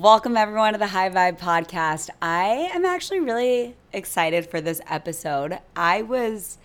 [0.00, 2.08] Welcome, everyone, to the High Vibe podcast.
[2.22, 5.58] I am actually really excited for this episode.
[5.76, 6.56] I was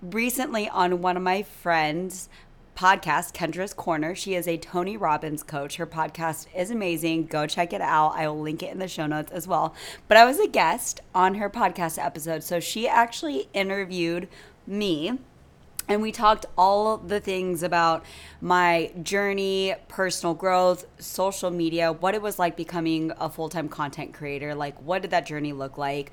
[0.00, 2.28] recently on one of my friends'
[2.76, 4.14] podcast, Kendra's Corner.
[4.14, 5.78] She is a Tony Robbins coach.
[5.78, 7.26] Her podcast is amazing.
[7.26, 8.12] Go check it out.
[8.14, 9.74] I will link it in the show notes as well.
[10.06, 12.44] But I was a guest on her podcast episode.
[12.44, 14.28] So she actually interviewed
[14.64, 15.18] me
[15.88, 18.04] and we talked all the things about
[18.40, 24.12] my journey, personal growth, social media, what it was like becoming a full time content
[24.12, 24.54] creator.
[24.54, 26.10] Like, what did that journey look like?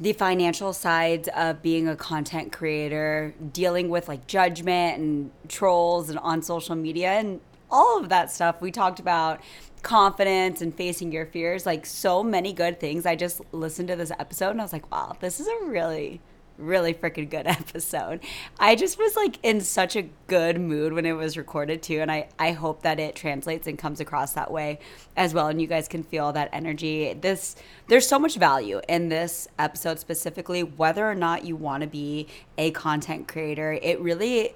[0.00, 6.18] The financial sides of being a content creator, dealing with like judgment and trolls and
[6.18, 8.60] on social media, and all of that stuff.
[8.60, 9.40] We talked about
[9.82, 13.06] confidence and facing your fears, like so many good things.
[13.06, 16.20] I just listened to this episode and I was like, wow, this is a really
[16.58, 18.20] really freaking good episode.
[18.58, 22.00] I just was like in such a good mood when it was recorded too.
[22.00, 24.78] And I, I hope that it translates and comes across that way
[25.16, 25.48] as well.
[25.48, 27.14] And you guys can feel that energy.
[27.14, 27.56] This,
[27.88, 32.28] there's so much value in this episode specifically, whether or not you want to be
[32.58, 33.78] a content creator.
[33.82, 34.54] It really,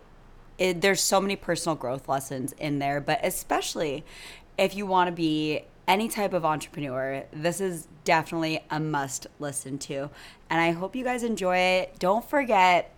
[0.59, 4.05] it, there's so many personal growth lessons in there, but especially
[4.57, 9.79] if you want to be any type of entrepreneur, this is definitely a must listen
[9.79, 10.11] to.
[10.51, 11.99] And I hope you guys enjoy it.
[11.99, 12.95] Don't forget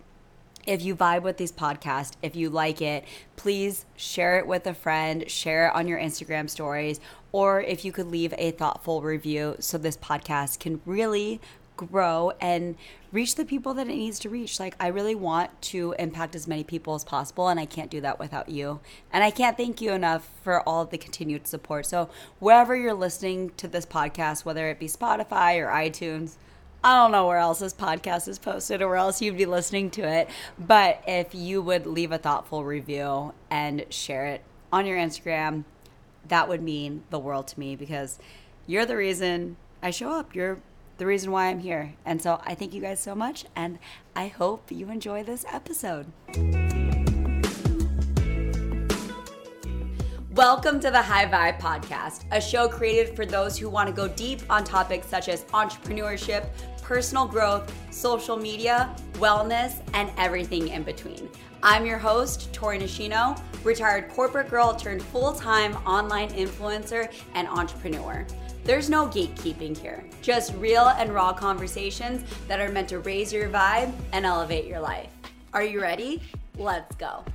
[0.67, 4.73] if you vibe with these podcasts, if you like it, please share it with a
[4.73, 6.99] friend, share it on your Instagram stories,
[7.31, 11.41] or if you could leave a thoughtful review so this podcast can really
[11.85, 12.75] grow and
[13.11, 14.59] reach the people that it needs to reach.
[14.59, 18.01] Like, I really want to impact as many people as possible, and I can't do
[18.01, 18.79] that without you.
[19.11, 21.85] And I can't thank you enough for all the continued support.
[21.85, 22.09] So,
[22.39, 26.35] wherever you're listening to this podcast, whether it be Spotify or iTunes,
[26.83, 29.91] I don't know where else this podcast is posted or where else you'd be listening
[29.91, 30.29] to it.
[30.57, 35.65] But if you would leave a thoughtful review and share it on your Instagram,
[36.27, 38.17] that would mean the world to me because
[38.65, 40.33] you're the reason I show up.
[40.33, 40.59] You're
[41.01, 41.95] the reason why I'm here.
[42.05, 43.79] And so I thank you guys so much, and
[44.15, 46.05] I hope you enjoy this episode.
[50.35, 54.07] Welcome to the High Vibe Podcast, a show created for those who want to go
[54.09, 56.45] deep on topics such as entrepreneurship,
[56.83, 61.27] personal growth, social media, wellness, and everything in between.
[61.63, 68.23] I'm your host, Tori Nishino, retired corporate girl turned full time online influencer and entrepreneur.
[68.63, 73.49] There's no gatekeeping here, just real and raw conversations that are meant to raise your
[73.49, 75.09] vibe and elevate your life.
[75.51, 76.21] Are you ready?
[76.57, 77.25] Let's go.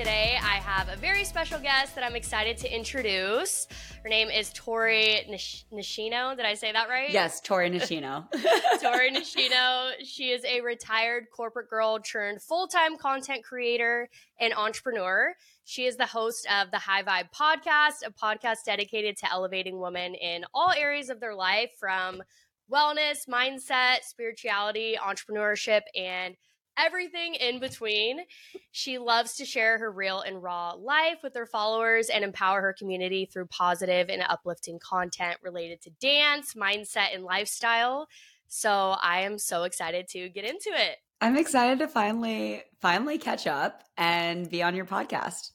[0.00, 3.68] Today, I have a very special guest that I'm excited to introduce.
[4.02, 6.34] Her name is Tori Nish- Nishino.
[6.34, 7.10] Did I say that right?
[7.10, 8.24] Yes, Tori Nishino.
[8.80, 9.90] Tori Nishino.
[10.02, 14.08] She is a retired corporate girl turned full time content creator
[14.40, 15.34] and entrepreneur.
[15.66, 20.14] She is the host of the High Vibe podcast, a podcast dedicated to elevating women
[20.14, 22.22] in all areas of their life from
[22.72, 26.36] wellness, mindset, spirituality, entrepreneurship, and
[26.78, 28.20] everything in between.
[28.72, 32.72] She loves to share her real and raw life with her followers and empower her
[32.72, 38.08] community through positive and uplifting content related to dance, mindset, and lifestyle.
[38.48, 40.96] So I am so excited to get into it.
[41.20, 45.50] I'm excited to finally finally catch up and be on your podcast.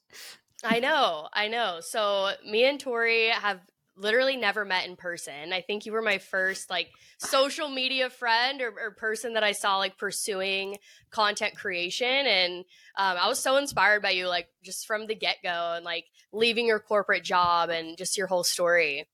[0.64, 1.80] I know, I know.
[1.82, 3.60] So me and Tori have
[3.98, 5.54] literally never met in person.
[5.54, 9.54] I think you were my first like social media friend or, or person that I
[9.54, 10.78] saw like pursuing
[11.12, 12.66] content creation, and
[12.98, 16.06] um, I was so inspired by you, like just from the get go, and like
[16.32, 19.08] leaving your corporate job and just your whole story.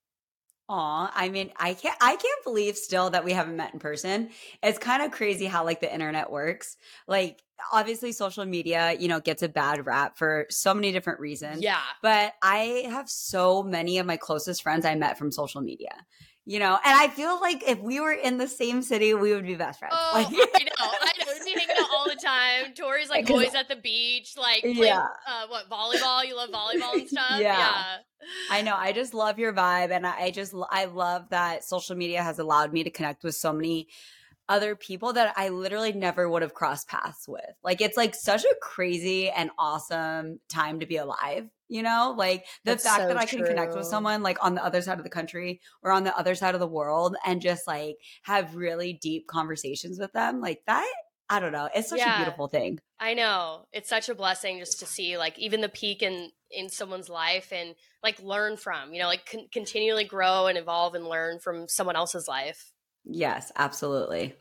[0.71, 4.29] Aw, I mean, I can't I can't believe still that we haven't met in person.
[4.63, 6.77] It's kind of crazy how like the internet works.
[7.07, 7.43] Like
[7.73, 11.61] obviously social media, you know, gets a bad rap for so many different reasons.
[11.61, 11.81] Yeah.
[12.01, 15.91] But I have so many of my closest friends I met from social media
[16.45, 19.45] you know and i feel like if we were in the same city we would
[19.45, 20.39] be best friends oh like, i know
[20.79, 24.33] i know we'd be hanging out all the time tori's like always at the beach
[24.37, 27.57] like playing, yeah uh, what volleyball you love volleyball and stuff yeah.
[27.57, 27.97] yeah
[28.49, 32.21] i know i just love your vibe and i just i love that social media
[32.23, 33.87] has allowed me to connect with so many
[34.51, 37.41] other people that I literally never would have crossed paths with.
[37.63, 42.13] Like it's like such a crazy and awesome time to be alive, you know?
[42.17, 44.81] Like the That's fact so that I can connect with someone like on the other
[44.81, 47.95] side of the country or on the other side of the world and just like
[48.23, 50.41] have really deep conversations with them.
[50.41, 50.91] Like that
[51.31, 51.69] I don't know.
[51.73, 52.79] It's such yeah, a beautiful thing.
[52.99, 53.65] I know.
[53.71, 57.51] It's such a blessing just to see like even the peak in in someone's life
[57.53, 61.67] and like learn from, you know, like con- continually grow and evolve and learn from
[61.67, 62.73] someone else's life.
[63.05, 64.35] Yes, absolutely.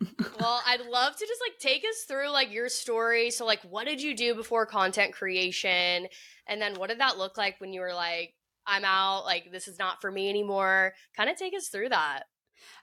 [0.40, 3.30] well, I'd love to just like take us through like your story.
[3.30, 6.08] So, like, what did you do before content creation?
[6.46, 8.34] And then what did that look like when you were like,
[8.66, 10.94] I'm out, like, this is not for me anymore?
[11.16, 12.24] Kind of take us through that.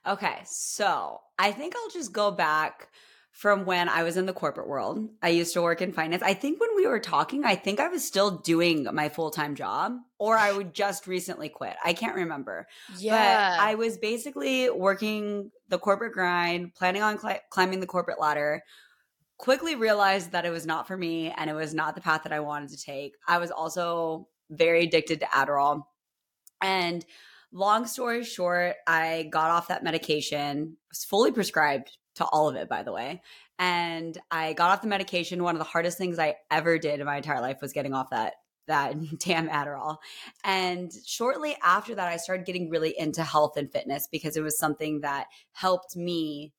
[0.06, 0.39] Okay.
[0.45, 2.89] So I think I'll just go back
[3.37, 5.09] from when I was in the corporate world.
[5.21, 6.23] I used to work in finance.
[6.23, 9.53] I think when we were talking, I think I was still doing my full time
[9.53, 11.75] job or I would just recently quit.
[11.85, 12.65] I can't remember.
[12.97, 13.11] Yeah.
[13.11, 18.63] But I was basically working the corporate grind, planning on cl- climbing the corporate ladder.
[19.37, 22.33] Quickly realized that it was not for me and it was not the path that
[22.33, 23.13] I wanted to take.
[23.27, 25.83] I was also very addicted to Adderall.
[26.59, 27.05] And
[27.51, 32.69] long story short, I got off that medication, was fully prescribed to all of it,
[32.69, 33.21] by the way.
[33.59, 35.43] And I got off the medication.
[35.43, 38.09] One of the hardest things I ever did in my entire life was getting off
[38.11, 38.33] that
[38.67, 39.97] that damn Adderall.
[40.43, 44.59] And shortly after that, I started getting really into health and fitness because it was
[44.59, 46.53] something that helped me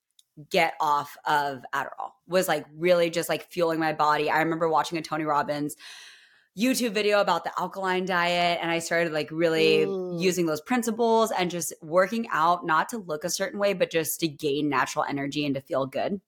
[0.50, 2.12] get off of Adderall.
[2.26, 4.30] Was like really just like fueling my body.
[4.30, 5.76] I remember watching a Tony Robbins
[6.56, 10.16] YouTube video about the alkaline diet and I started like really Ooh.
[10.18, 14.20] using those principles and just working out not to look a certain way but just
[14.20, 16.20] to gain natural energy and to feel good.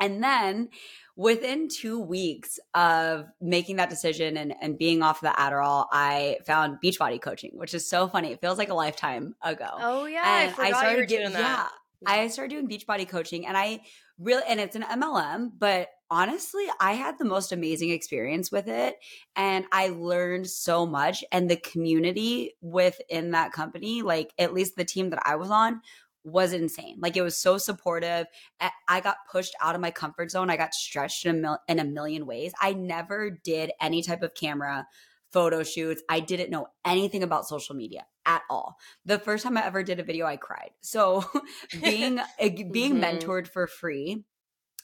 [0.00, 0.68] And then
[1.16, 6.78] within 2 weeks of making that decision and and being off the Adderall, I found
[6.84, 8.32] Beachbody coaching, which is so funny.
[8.32, 9.68] It feels like a lifetime ago.
[9.78, 11.40] Oh yeah, and I, I started doing that.
[11.40, 11.68] Yeah,
[12.06, 13.80] I started doing Beachbody coaching and I
[14.18, 18.96] really and it's an MLM, but honestly, I had the most amazing experience with it
[19.36, 24.84] and I learned so much and the community within that company, like at least the
[24.84, 25.80] team that I was on
[26.24, 26.96] was insane.
[27.00, 28.26] Like it was so supportive.
[28.88, 30.48] I got pushed out of my comfort zone.
[30.48, 32.52] I got stretched in a, mil- in a million ways.
[32.60, 34.86] I never did any type of camera
[35.34, 36.00] photo shoots.
[36.08, 38.76] I didn't know anything about social media at all.
[39.04, 40.70] The first time I ever did a video, I cried.
[40.80, 41.24] So
[41.82, 43.04] being being mm-hmm.
[43.04, 44.24] mentored for free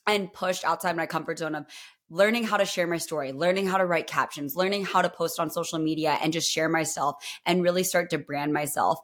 [0.06, 1.66] and pushed outside my comfort zone of
[2.10, 5.38] learning how to share my story, learning how to write captions, learning how to post
[5.38, 8.98] on social media and just share myself and really start to brand myself.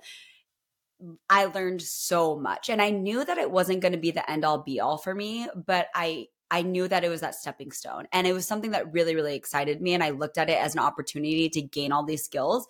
[1.31, 4.45] I learned so much and I knew that it wasn't going to be the end
[4.45, 8.07] all be all for me, but I I knew that it was that stepping stone.
[8.13, 9.95] And it was something that really, really excited me.
[9.95, 12.67] And I looked at it as an opportunity to gain all these skills.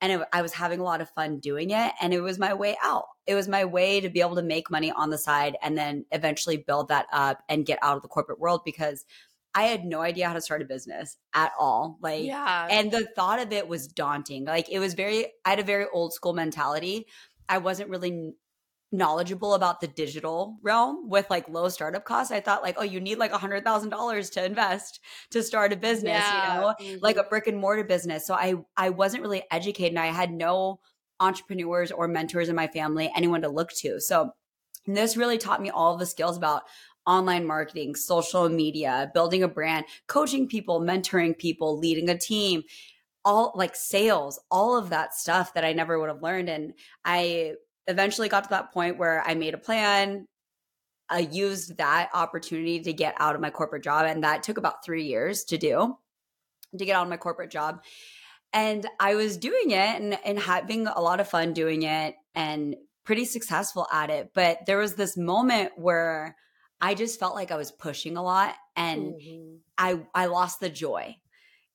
[0.00, 1.92] And it, I was having a lot of fun doing it.
[2.00, 3.06] And it was my way out.
[3.26, 6.04] It was my way to be able to make money on the side and then
[6.12, 9.04] eventually build that up and get out of the corporate world because
[9.54, 11.98] I had no idea how to start a business at all.
[12.02, 12.68] Like, yeah.
[12.70, 14.44] and the thought of it was daunting.
[14.44, 17.06] Like, it was very, I had a very old school mentality.
[17.48, 18.34] I wasn't really
[18.92, 22.32] knowledgeable about the digital realm with like low startup costs.
[22.32, 25.00] I thought like, oh, you need like a hundred thousand dollars to invest
[25.30, 26.54] to start a business, yeah.
[26.54, 26.98] you know, mm-hmm.
[27.02, 28.26] like a brick and mortar business.
[28.26, 30.80] So I I wasn't really educated and I had no
[31.18, 34.00] entrepreneurs or mentors in my family, anyone to look to.
[34.00, 34.32] So
[34.86, 36.62] this really taught me all the skills about
[37.06, 42.62] online marketing, social media, building a brand, coaching people, mentoring people, leading a team,
[43.24, 46.48] all like sales, all of that stuff that I never would have learned.
[46.48, 46.74] And
[47.04, 47.54] I
[47.86, 50.26] eventually got to that point where I made a plan.
[51.08, 54.06] I used that opportunity to get out of my corporate job.
[54.06, 55.96] And that took about three years to do,
[56.76, 57.82] to get out of my corporate job.
[58.52, 62.76] And I was doing it and, and having a lot of fun doing it and
[63.04, 64.30] pretty successful at it.
[64.34, 66.36] But there was this moment where
[66.80, 69.56] I just felt like I was pushing a lot and mm-hmm.
[69.78, 71.16] I I lost the joy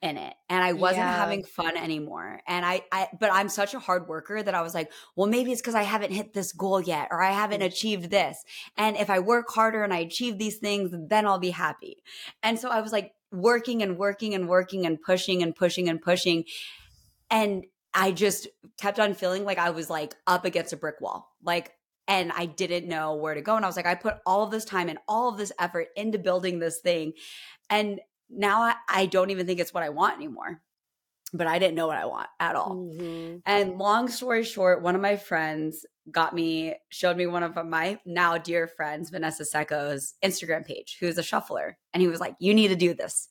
[0.01, 1.15] in it and I wasn't yeah.
[1.15, 2.41] having fun anymore.
[2.47, 5.51] And I, I, but I'm such a hard worker that I was like, well, maybe
[5.51, 7.65] it's because I haven't hit this goal yet or I haven't mm.
[7.65, 8.43] achieved this.
[8.77, 12.03] And if I work harder and I achieve these things, then I'll be happy.
[12.41, 16.01] And so I was like working and working and working and pushing and pushing and
[16.01, 16.45] pushing.
[17.29, 18.47] And I just
[18.79, 21.29] kept on feeling like I was like up against a brick wall.
[21.43, 21.73] Like,
[22.07, 23.55] and I didn't know where to go.
[23.55, 25.89] And I was like, I put all of this time and all of this effort
[25.95, 27.13] into building this thing.
[27.69, 28.01] And
[28.31, 30.61] now I, I don't even think it's what I want anymore.
[31.33, 32.75] But I didn't know what I want at all.
[32.75, 33.37] Mm-hmm.
[33.45, 37.99] And long story short, one of my friends got me, showed me one of my
[38.05, 41.77] now dear friends, Vanessa Secco's Instagram page, who's a shuffler.
[41.93, 43.29] And he was like, You need to do this.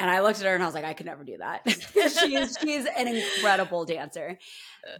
[0.00, 1.62] And I looked at her and I was like, I could never do that.
[1.92, 4.38] she's she's an incredible dancer.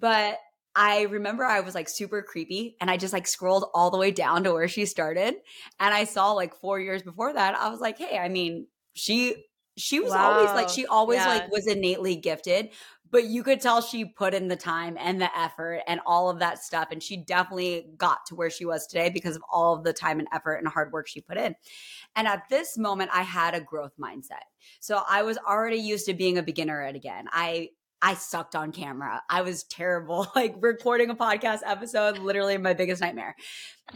[0.00, 0.38] But
[0.75, 4.11] I remember I was like super creepy and I just like scrolled all the way
[4.11, 5.35] down to where she started.
[5.81, 8.67] And I saw like four years before that, I was like, hey, I mean,
[8.99, 9.45] she
[9.76, 10.33] she was wow.
[10.33, 11.28] always like she always yeah.
[11.28, 12.71] like was innately gifted
[13.11, 16.40] but you could tell she put in the time and the effort and all of
[16.40, 19.85] that stuff and she definitely got to where she was today because of all of
[19.85, 21.55] the time and effort and hard work she put in
[22.17, 24.45] and at this moment i had a growth mindset
[24.81, 27.69] so i was already used to being a beginner at again i
[28.00, 29.23] I sucked on camera.
[29.28, 30.26] I was terrible.
[30.38, 33.35] Like recording a podcast episode, literally my biggest nightmare.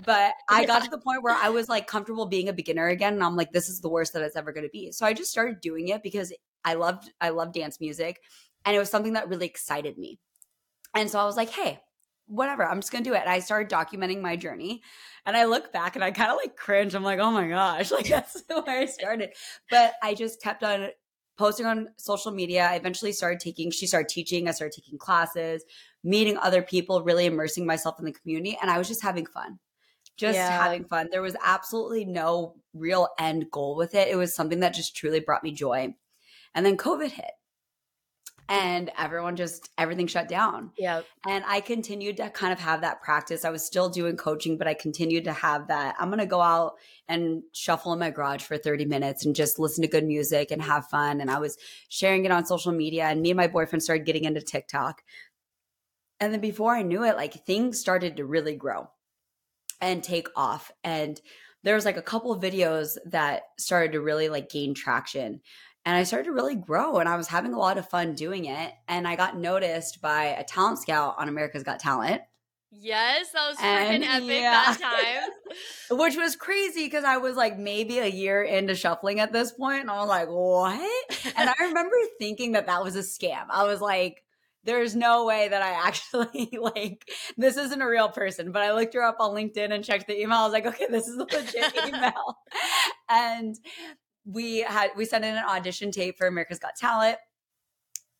[0.04, 3.14] But I got to the point where I was like comfortable being a beginner again.
[3.14, 4.90] And I'm like, this is the worst that it's ever going to be.
[4.90, 6.32] So I just started doing it because
[6.64, 8.20] I loved, I love dance music.
[8.64, 10.18] And it was something that really excited me.
[10.94, 11.78] And so I was like, hey,
[12.26, 13.20] whatever, I'm just going to do it.
[13.20, 14.82] And I started documenting my journey.
[15.26, 16.94] And I look back and I kind of like cringe.
[16.94, 19.30] I'm like, oh my gosh, like that's where I started.
[19.70, 20.88] But I just kept on
[21.38, 22.66] posting on social media.
[22.66, 25.64] I eventually started taking, she started teaching, I started taking classes,
[26.04, 28.58] meeting other people, really immersing myself in the community.
[28.60, 29.58] And I was just having fun,
[30.16, 30.62] just yeah.
[30.62, 31.08] having fun.
[31.10, 34.08] There was absolutely no real end goal with it.
[34.08, 35.94] It was something that just truly brought me joy.
[36.54, 37.30] And then COVID hit
[38.52, 40.72] and everyone just everything shut down.
[40.76, 41.00] Yeah.
[41.26, 43.46] And I continued to kind of have that practice.
[43.46, 45.94] I was still doing coaching, but I continued to have that.
[45.98, 46.74] I'm going to go out
[47.08, 50.60] and shuffle in my garage for 30 minutes and just listen to good music and
[50.60, 51.22] have fun.
[51.22, 51.56] And I was
[51.88, 55.02] sharing it on social media and me and my boyfriend started getting into TikTok.
[56.20, 58.90] And then before I knew it, like things started to really grow
[59.80, 61.18] and take off and
[61.64, 65.40] there was like a couple of videos that started to really like gain traction
[65.84, 68.44] and I started to really grow and I was having a lot of fun doing
[68.44, 68.72] it.
[68.88, 72.22] And I got noticed by a talent scout on America's Got Talent.
[72.74, 74.64] Yes, that was freaking epic yeah.
[74.64, 74.78] that
[75.90, 75.98] time.
[75.98, 79.82] Which was crazy because I was like maybe a year into shuffling at this point,
[79.82, 83.44] and I was like, "What?" and I remember thinking that that was a scam.
[83.50, 84.24] I was like,
[84.64, 88.94] "There's no way that I actually like this isn't a real person." But I looked
[88.94, 90.38] her up on LinkedIn and checked the email.
[90.38, 92.38] I was like, "Okay, this is a legit email."
[93.10, 93.54] and
[94.24, 97.18] we had we sent in an audition tape for America's Got Talent.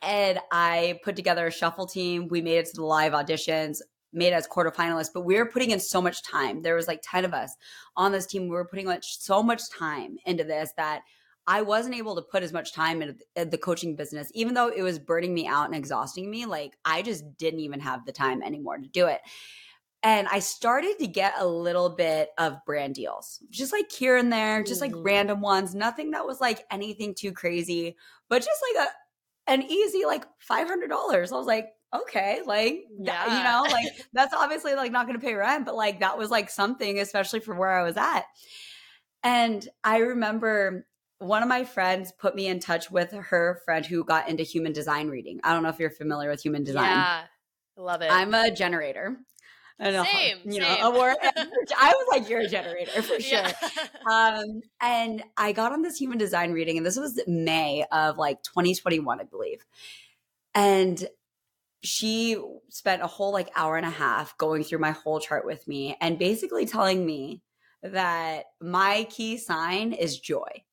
[0.01, 2.27] And I put together a shuffle team.
[2.29, 3.79] We made it to the live auditions,
[4.13, 6.63] made it as quarterfinalists, but we were putting in so much time.
[6.63, 7.55] There was like 10 of us
[7.97, 8.43] on this team.
[8.43, 11.03] We were putting much, so much time into this that
[11.47, 14.83] I wasn't able to put as much time into the coaching business, even though it
[14.83, 16.47] was burning me out and exhausting me.
[16.47, 19.21] Like I just didn't even have the time anymore to do it.
[20.05, 24.33] And I started to get a little bit of brand deals, just like here and
[24.33, 25.03] there, just like mm-hmm.
[25.03, 27.97] random ones, nothing that was like anything too crazy,
[28.29, 28.91] but just like a
[29.53, 30.91] an easy like $500.
[30.91, 33.39] I was like, okay, like yeah.
[33.39, 36.31] you know, like that's obviously like not going to pay rent, but like that was
[36.31, 38.25] like something especially for where I was at.
[39.23, 40.87] And I remember
[41.19, 44.73] one of my friends put me in touch with her friend who got into human
[44.73, 45.41] design reading.
[45.45, 46.91] I don't know if you're familiar with human design.
[46.91, 47.23] Yeah.
[47.77, 48.11] Love it.
[48.11, 49.17] I'm a generator.
[49.83, 50.81] I know, same, you same.
[50.81, 53.39] know, word, I was like, you're a generator for sure.
[53.39, 53.53] Yeah.
[54.11, 58.43] Um, and I got on this human design reading, and this was May of like
[58.43, 59.65] 2021, I believe.
[60.55, 61.09] And
[61.83, 62.37] she
[62.69, 65.97] spent a whole like hour and a half going through my whole chart with me
[66.01, 67.43] and basically telling me
[67.83, 70.65] that my key sign is joy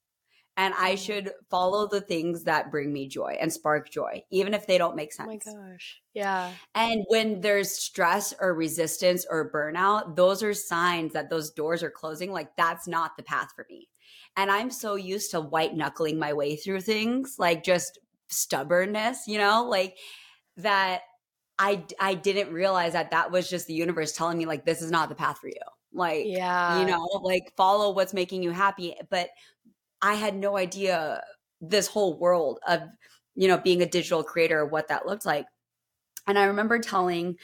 [0.60, 4.68] and I should follow the things that bring me joy and spark joy, even if
[4.68, 5.46] they don't make sense.
[5.48, 6.02] Oh my gosh.
[6.14, 6.52] Yeah.
[6.76, 11.90] And when there's stress or resistance or burnout, those are signs that those doors are
[11.90, 12.34] closing.
[12.34, 13.88] Like that's not the path for me.
[14.36, 17.98] And I'm so used to white knuckling my way through things, like just
[18.28, 19.96] stubbornness, you know, like
[20.58, 21.04] that
[21.58, 24.92] I I didn't realize that that was just the universe telling me like this is
[24.92, 25.54] not the path for you.
[25.94, 28.96] Like, yeah, you know, like follow what's making you happy.
[29.10, 29.30] But
[30.02, 31.22] I had no idea
[31.62, 32.82] this whole world of,
[33.36, 35.46] you know, being a digital creator, what that looked like.
[36.28, 37.38] And I remember telling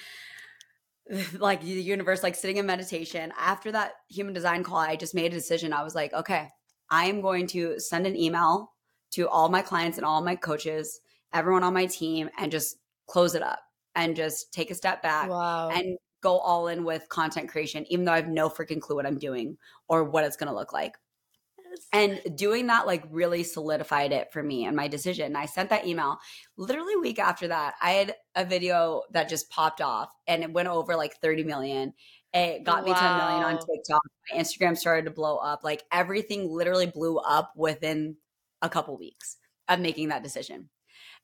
[1.38, 5.32] like the universe, like sitting in meditation after that human design call, I just made
[5.32, 5.74] a decision.
[5.74, 6.50] I was like, okay,
[6.90, 8.72] I am going to send an email
[9.12, 11.00] to all my clients and all my coaches,
[11.34, 13.60] everyone on my team, and just close it up
[13.96, 15.70] and just take a step back wow.
[15.70, 19.06] and go all in with content creation, even though I have no freaking clue what
[19.06, 19.58] I'm doing
[19.88, 20.96] or what it's going to look like.
[21.94, 25.36] And doing that like really solidified it for me and my decision.
[25.36, 26.17] I sent that email
[26.58, 27.75] literally a week after that.
[27.82, 31.94] I had a video that just popped off and it went over like 30 million.
[32.34, 32.94] It got wow.
[32.94, 34.01] me 10 million on TikTok.
[34.32, 35.63] My Instagram started to blow up.
[35.63, 38.17] Like everything literally blew up within
[38.62, 40.70] a couple weeks of making that decision.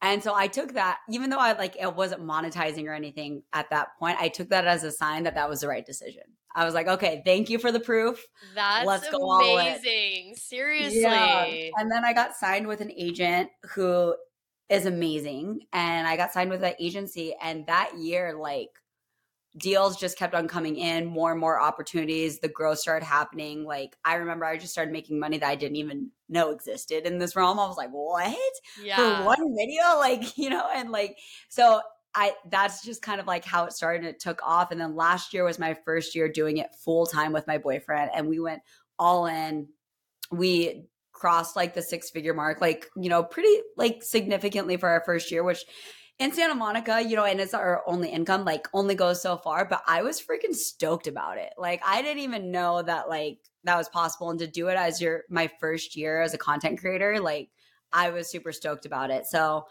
[0.01, 3.70] And so I took that, even though I like it wasn't monetizing or anything at
[3.70, 6.24] that point, I took that as a sign that that was the right decision.
[6.53, 8.25] I was like, okay, thank you for the proof.
[8.55, 10.36] That's Let's go amazing.
[10.36, 11.01] Seriously.
[11.01, 11.70] Yeah.
[11.77, 14.15] And then I got signed with an agent who
[14.70, 15.62] is amazing.
[15.72, 17.36] And I got signed with that agency.
[17.41, 18.70] And that year, like,
[19.58, 22.39] deals just kept on coming in, more and more opportunities.
[22.39, 23.65] The growth started happening.
[23.65, 27.17] Like, I remember I just started making money that I didn't even know existed in
[27.17, 27.60] this realm.
[27.60, 28.38] I was like, what?
[28.81, 28.96] Yeah.
[28.96, 29.81] For one video?
[30.01, 31.17] Like, you know, and like,
[31.48, 31.81] so
[32.15, 34.00] I that's just kind of like how it started.
[34.00, 37.05] and It took off, and then last year was my first year doing it full
[37.05, 38.62] time with my boyfriend, and we went
[38.98, 39.67] all in.
[40.31, 45.03] We crossed like the six figure mark, like you know, pretty like significantly for our
[45.05, 45.65] first year, which
[46.22, 49.66] in Santa Monica, you know, and it's our only income, like only goes so far.
[49.66, 51.51] But I was freaking stoked about it.
[51.58, 54.30] Like I didn't even know that like that was possible.
[54.30, 57.50] And to do it as your my first year as a content creator, like
[57.92, 59.25] I was super stoked about it.
[59.25, 59.66] So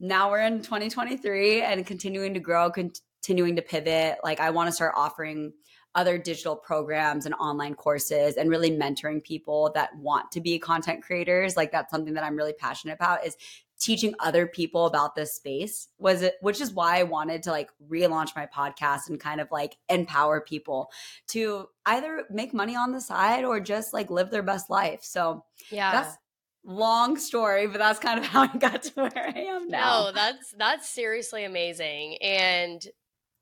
[0.00, 4.18] now we're in 2023 and continuing to grow, continuing to pivot.
[4.24, 5.52] Like I want to start offering
[5.94, 11.02] other digital programs and online courses and really mentoring people that want to be content
[11.02, 13.36] creators like that's something that i'm really passionate about is
[13.84, 17.70] teaching other people about this space was it which is why i wanted to like
[17.90, 20.90] relaunch my podcast and kind of like empower people
[21.26, 25.44] to either make money on the side or just like live their best life so
[25.70, 26.16] yeah that's
[26.64, 30.12] long story but that's kind of how i got to where i am now no
[30.12, 32.86] that's that's seriously amazing and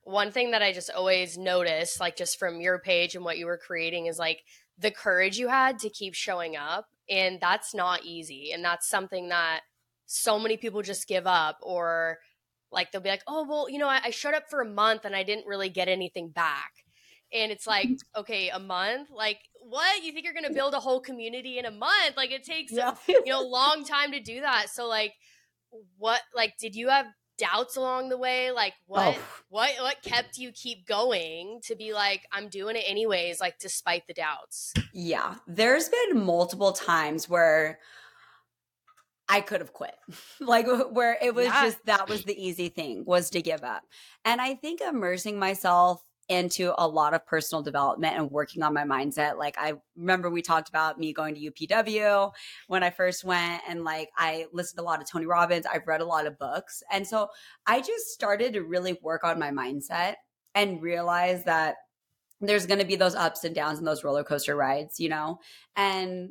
[0.04, 3.46] one thing that I just always notice, like just from your page and what you
[3.46, 4.42] were creating, is like
[4.76, 6.86] the courage you had to keep showing up.
[7.08, 8.50] And that's not easy.
[8.52, 9.60] And that's something that
[10.12, 12.18] so many people just give up or
[12.70, 15.04] like they'll be like, oh, well, you know, I, I showed up for a month
[15.04, 16.72] and I didn't really get anything back.
[17.32, 18.20] And it's like, mm-hmm.
[18.20, 19.08] okay, a month?
[19.10, 20.04] Like, what?
[20.04, 22.16] You think you're going to build a whole community in a month?
[22.16, 22.94] Like, it takes, yeah.
[23.08, 24.68] you know, a long time to do that.
[24.68, 25.14] So, like,
[25.96, 27.06] what, like, did you have
[27.38, 28.50] doubts along the way?
[28.50, 29.42] Like what oh.
[29.48, 34.06] what what kept you keep going to be like I'm doing it anyways like despite
[34.06, 34.74] the doubts?
[34.92, 35.36] Yeah.
[35.46, 37.78] There's been multiple times where
[39.28, 39.94] I could have quit.
[40.40, 41.64] like where it was yeah.
[41.64, 43.82] just that was the easy thing was to give up.
[44.24, 48.84] And I think immersing myself into a lot of personal development and working on my
[48.84, 49.36] mindset.
[49.36, 52.32] Like I remember we talked about me going to UPW
[52.68, 55.86] when I first went and like I listened to a lot of Tony Robbins, I've
[55.86, 56.82] read a lot of books.
[56.92, 57.28] And so
[57.66, 60.14] I just started to really work on my mindset
[60.54, 61.76] and realize that
[62.40, 65.38] there's going to be those ups and downs and those roller coaster rides, you know?
[65.76, 66.30] And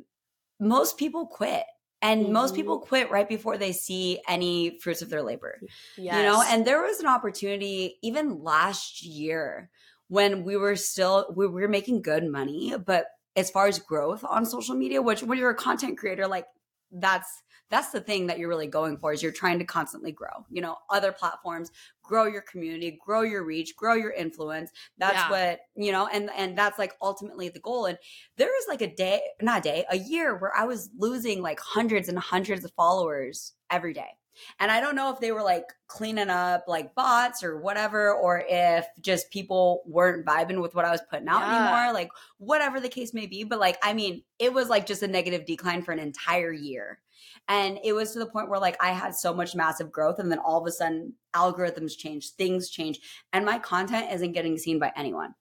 [0.60, 1.64] most people quit
[2.02, 2.32] and mm-hmm.
[2.32, 5.58] most people quit right before they see any fruits of their labor
[5.96, 6.16] yes.
[6.16, 9.70] you know and there was an opportunity even last year
[10.08, 14.44] when we were still we were making good money but as far as growth on
[14.44, 16.46] social media which when you're a content creator like
[16.90, 17.41] that's
[17.72, 20.62] that's the thing that you're really going for is you're trying to constantly grow you
[20.62, 24.70] know other platforms grow your community grow your reach grow your influence.
[24.98, 25.30] That's yeah.
[25.30, 27.86] what you know and and that's like ultimately the goal.
[27.86, 27.98] And
[28.36, 31.60] there was like a day not a day a year where i was losing like
[31.60, 34.10] hundreds and hundreds of followers every day
[34.58, 38.44] and I don't know if they were like cleaning up like bots or whatever, or
[38.48, 41.68] if just people weren't vibing with what I was putting out yeah.
[41.68, 43.44] anymore, like whatever the case may be.
[43.44, 46.98] But like, I mean, it was like just a negative decline for an entire year.
[47.48, 50.30] And it was to the point where like I had so much massive growth, and
[50.30, 53.00] then all of a sudden algorithms change, things change,
[53.32, 55.34] and my content isn't getting seen by anyone.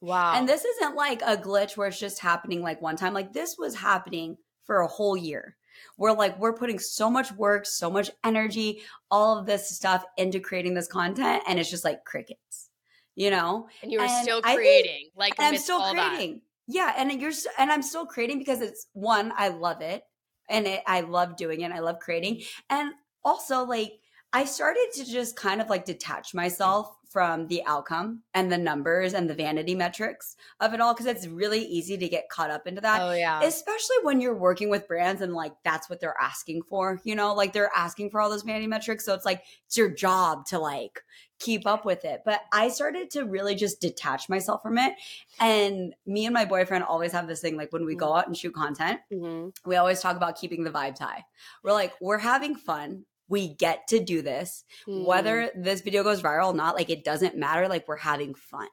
[0.00, 0.34] Wow.
[0.34, 3.14] And this isn't like a glitch where it's just happening like one time.
[3.14, 5.56] Like this was happening for a whole year.
[5.96, 10.40] We're like, we're putting so much work, so much energy, all of this stuff into
[10.40, 12.70] creating this content, and it's just like crickets,
[13.14, 13.68] you know?
[13.82, 16.34] And you were and still creating, think, like, I'm still creating.
[16.34, 16.74] That.
[16.74, 16.94] Yeah.
[16.96, 20.04] And you're, and I'm still creating because it's one, I love it.
[20.48, 21.72] And it, I love doing it.
[21.72, 22.42] I love creating.
[22.68, 22.92] And
[23.24, 23.92] also, like,
[24.32, 29.12] I started to just kind of like detach myself from the outcome and the numbers
[29.12, 32.66] and the vanity metrics of it all because it's really easy to get caught up
[32.66, 33.00] into that.
[33.02, 33.42] Oh yeah.
[33.42, 37.34] Especially when you're working with brands and like that's what they're asking for, you know,
[37.34, 39.04] like they're asking for all those vanity metrics.
[39.04, 41.00] So it's like it's your job to like
[41.38, 42.22] keep up with it.
[42.24, 44.94] But I started to really just detach myself from it.
[45.40, 48.18] And me and my boyfriend always have this thing like when we go mm-hmm.
[48.18, 49.48] out and shoot content, mm-hmm.
[49.68, 51.24] we always talk about keeping the vibe high.
[51.62, 55.06] We're like, we're having fun we get to do this mm.
[55.06, 58.68] whether this video goes viral or not like it doesn't matter like we're having fun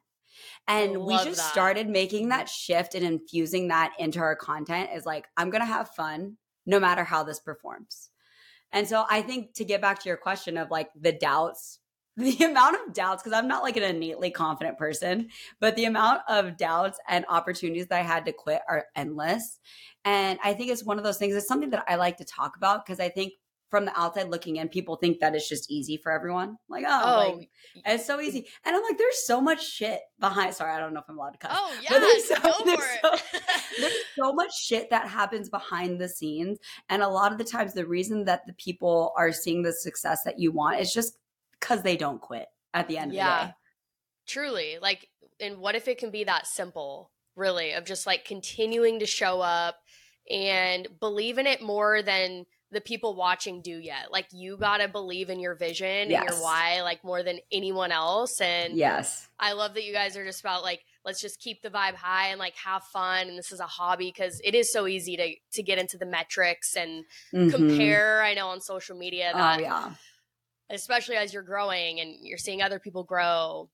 [0.68, 1.52] and we just that.
[1.52, 5.90] started making that shift and infusing that into our content is like i'm gonna have
[5.92, 8.10] fun no matter how this performs
[8.74, 11.80] and so i think to get back to your question of like the doubts
[12.20, 15.30] the amount of doubts because i'm not like an innately confident person
[15.62, 19.58] but the amount of doubts and opportunities that i had to quit are endless
[20.04, 22.58] and i think it's one of those things it's something that i like to talk
[22.58, 23.32] about because i think
[23.70, 26.58] from the outside looking in, people think that it's just easy for everyone.
[26.68, 27.38] Like, oh, oh.
[27.38, 27.50] Like,
[27.86, 28.48] it's so easy.
[28.66, 30.56] And I'm like, there's so much shit behind.
[30.56, 31.52] Sorry, I don't know if I'm allowed to cut.
[31.54, 32.00] Oh, yeah.
[32.00, 33.40] there's, so, go there's, so,
[33.80, 36.58] there's so much shit that happens behind the scenes.
[36.90, 40.24] And a lot of the times, the reason that the people are seeing the success
[40.24, 41.18] that you want is just
[41.60, 43.54] because they don't quit at the end yeah, of the day.
[44.26, 44.78] Truly.
[44.82, 49.06] Like, and what if it can be that simple, really, of just like continuing to
[49.06, 49.76] show up
[50.30, 54.12] and believe in it more than– the people watching do yet.
[54.12, 56.22] Like you gotta believe in your vision yes.
[56.22, 58.40] and your why, like more than anyone else.
[58.42, 61.70] And yes, I love that you guys are just about like let's just keep the
[61.70, 63.28] vibe high and like have fun.
[63.28, 66.06] And this is a hobby because it is so easy to to get into the
[66.06, 67.50] metrics and mm-hmm.
[67.50, 68.22] compare.
[68.22, 69.60] I know on social media oh, that.
[69.60, 69.92] Oh, yeah.
[70.70, 73.70] especially as you're growing and you're seeing other people grow.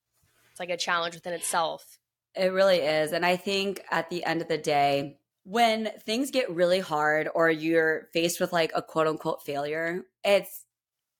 [0.50, 1.98] It's like a challenge within itself.
[2.34, 3.12] It really is.
[3.12, 7.48] And I think at the end of the day, when things get really hard or
[7.48, 10.64] you're faced with like a quote unquote failure, it's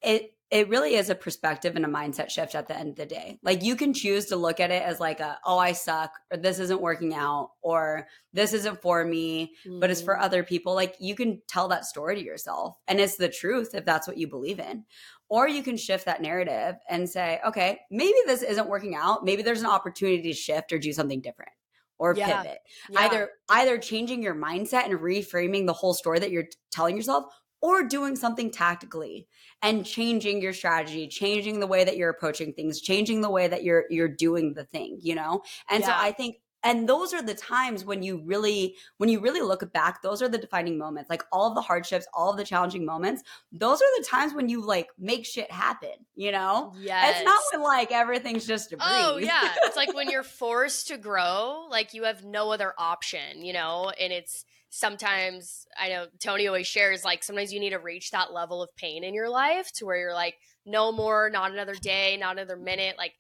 [0.03, 3.07] it it really is a perspective and a mindset shift at the end of the
[3.07, 3.39] day.
[3.45, 6.39] Like you can choose to look at it as like a oh I suck or
[6.39, 9.79] this isn't working out or this isn't for me, mm-hmm.
[9.79, 10.25] but it's for mm-hmm.
[10.25, 10.75] other people.
[10.75, 14.19] Like you can tell that story to yourself and it's the truth if that's what
[14.19, 14.85] you believe in.
[15.29, 19.25] Or you can shift that narrative and say, okay, maybe this isn't working out.
[19.25, 21.53] Maybe there's an opportunity to shift or do something different
[21.99, 22.43] or yeah.
[22.43, 22.59] pivot.
[22.91, 23.01] Yeah.
[23.01, 27.25] Either either changing your mindset and reframing the whole story that you're telling yourself
[27.63, 29.27] or doing something tactically
[29.63, 33.65] and changing your strategy, changing the way that you're approaching things, changing the way that
[33.65, 35.43] you're you're doing the thing, you know?
[35.71, 35.87] And yeah.
[35.87, 39.73] so I think and those are the times when you really when you really look
[39.73, 42.85] back those are the defining moments like all of the hardships all of the challenging
[42.85, 46.73] moments those are the times when you like make shit happen you know?
[46.79, 49.29] Yeah it's not when like everything's just a oh, breeze.
[49.31, 49.53] oh yeah.
[49.65, 53.93] It's like when you're forced to grow like you have no other option you know?
[53.99, 58.33] And it's sometimes i know tony always shares like sometimes you need to reach that
[58.33, 60.35] level of pain in your life to where you're like
[60.67, 63.15] no more not another day not another minute like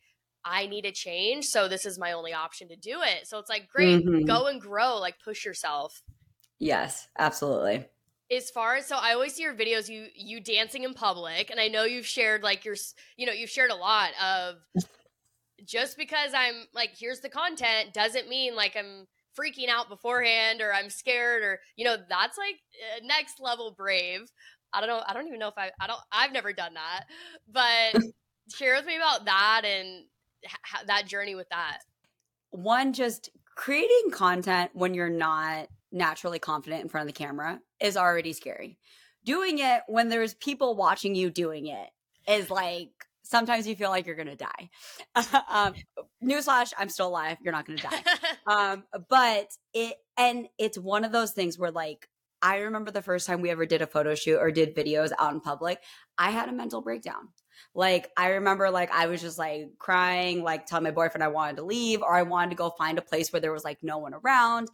[0.46, 3.26] I need a change, so this is my only option to do it.
[3.26, 4.24] So it's like, great, mm-hmm.
[4.24, 6.00] go and grow, like push yourself.
[6.60, 7.86] Yes, absolutely.
[8.30, 11.60] As far as so I always see your videos you you dancing in public and
[11.60, 12.74] I know you've shared like your
[13.16, 14.56] you know, you've shared a lot of
[15.64, 19.06] just because I'm like here's the content doesn't mean like I'm
[19.38, 22.56] freaking out beforehand or I'm scared or you know, that's like
[22.96, 24.32] uh, next level brave.
[24.72, 27.04] I don't know, I don't even know if I I don't I've never done that.
[27.48, 28.02] But
[28.56, 30.04] share with me about that and
[30.86, 31.78] that journey with that?
[32.50, 37.96] One, just creating content when you're not naturally confident in front of the camera is
[37.96, 38.78] already scary.
[39.24, 41.88] Doing it when there's people watching you doing it
[42.28, 42.90] is like
[43.24, 44.70] sometimes you feel like you're gonna die.
[45.48, 45.74] um,
[46.22, 47.38] newsflash: I'm still alive.
[47.40, 48.02] You're not gonna die.
[48.46, 52.08] um, but it and it's one of those things where like
[52.42, 55.32] I remember the first time we ever did a photo shoot or did videos out
[55.32, 55.80] in public,
[56.18, 57.28] I had a mental breakdown.
[57.74, 61.56] Like I remember like I was just like crying, like telling my boyfriend I wanted
[61.56, 63.98] to leave or I wanted to go find a place where there was like no
[63.98, 64.68] one around.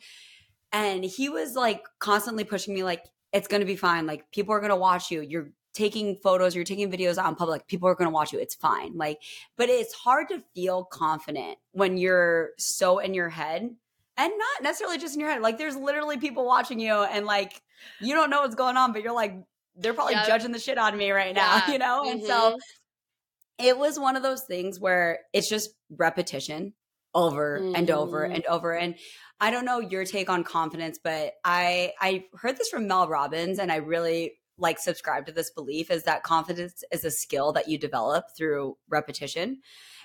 [0.73, 4.07] And he was like constantly pushing me like it's going to be fine.
[4.07, 5.23] Like people are going to watch you.
[5.23, 7.67] You're taking photos, you're taking videos out in public.
[7.67, 8.39] People are going to watch you.
[8.39, 8.97] It's fine.
[8.97, 9.23] Like
[9.57, 13.75] but it's hard to feel confident when you're so in your head
[14.17, 15.43] and not necessarily just in your head.
[15.43, 17.61] Like there's literally people watching you and like
[18.01, 19.37] you don't know what's going on, but you're like
[19.77, 20.27] they're probably yep.
[20.27, 21.73] judging the shit out of me right now, yeah.
[21.73, 22.03] you know?
[22.05, 22.11] Mm-hmm.
[22.11, 23.67] And so mm-hmm.
[23.67, 26.75] it was one of those things where it's just repetition
[27.15, 27.75] over mm-hmm.
[27.75, 28.35] and over mm-hmm.
[28.35, 28.73] and over.
[28.73, 28.95] And
[29.41, 33.59] I don't know your take on confidence, but I I heard this from Mel Robbins
[33.59, 37.69] and I really like subscribe to this belief is that confidence is a skill that
[37.69, 39.61] you develop through repetition.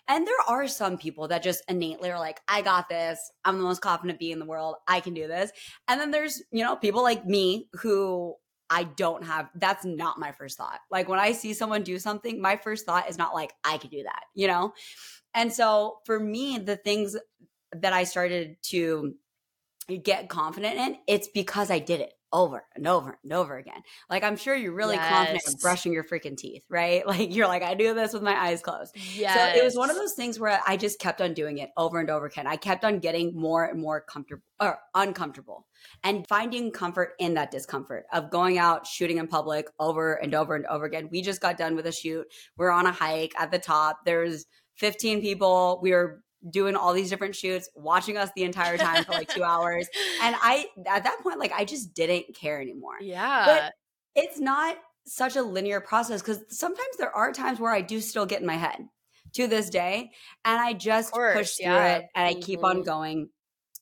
[0.07, 3.19] And there are some people that just innately are like, I got this.
[3.43, 4.75] I'm the most confident being in the world.
[4.87, 5.51] I can do this.
[5.87, 8.35] And then there's, you know, people like me who
[8.69, 10.79] I don't have that's not my first thought.
[10.91, 13.91] Like when I see someone do something, my first thought is not like I could
[13.91, 14.73] do that, you know?
[15.33, 17.15] And so for me, the things
[17.71, 19.13] that I started to
[20.03, 23.81] get confident in, it's because I did it over and over and over again.
[24.09, 25.09] Like I'm sure you're really yes.
[25.09, 27.05] confident in brushing your freaking teeth, right?
[27.17, 28.95] Like you're like, I do this with my eyes closed.
[29.15, 29.33] Yes.
[29.33, 31.99] So it was one of those things where I just kept on doing it over
[31.99, 32.45] and over again.
[32.45, 35.65] I kept on getting more and more comfortable or uncomfortable
[36.03, 40.55] and finding comfort in that discomfort of going out shooting in public over and over
[40.55, 41.07] and over again.
[41.11, 42.27] We just got done with a shoot.
[42.57, 43.99] We're on a hike at the top.
[44.05, 45.79] There's 15 people.
[45.81, 49.43] We were doing all these different shoots, watching us the entire time for like two
[49.43, 49.87] hours.
[50.21, 52.95] And I, at that point, like I just didn't care anymore.
[53.01, 53.45] Yeah.
[53.45, 53.73] But
[54.15, 58.25] it's not such a linear process because sometimes there are times where I do still
[58.25, 58.87] get in my head
[59.33, 60.11] to this day.
[60.45, 61.97] And I just course, push through yeah.
[61.97, 62.41] it and I mm-hmm.
[62.41, 62.85] keep on mm-hmm.
[62.85, 63.29] going.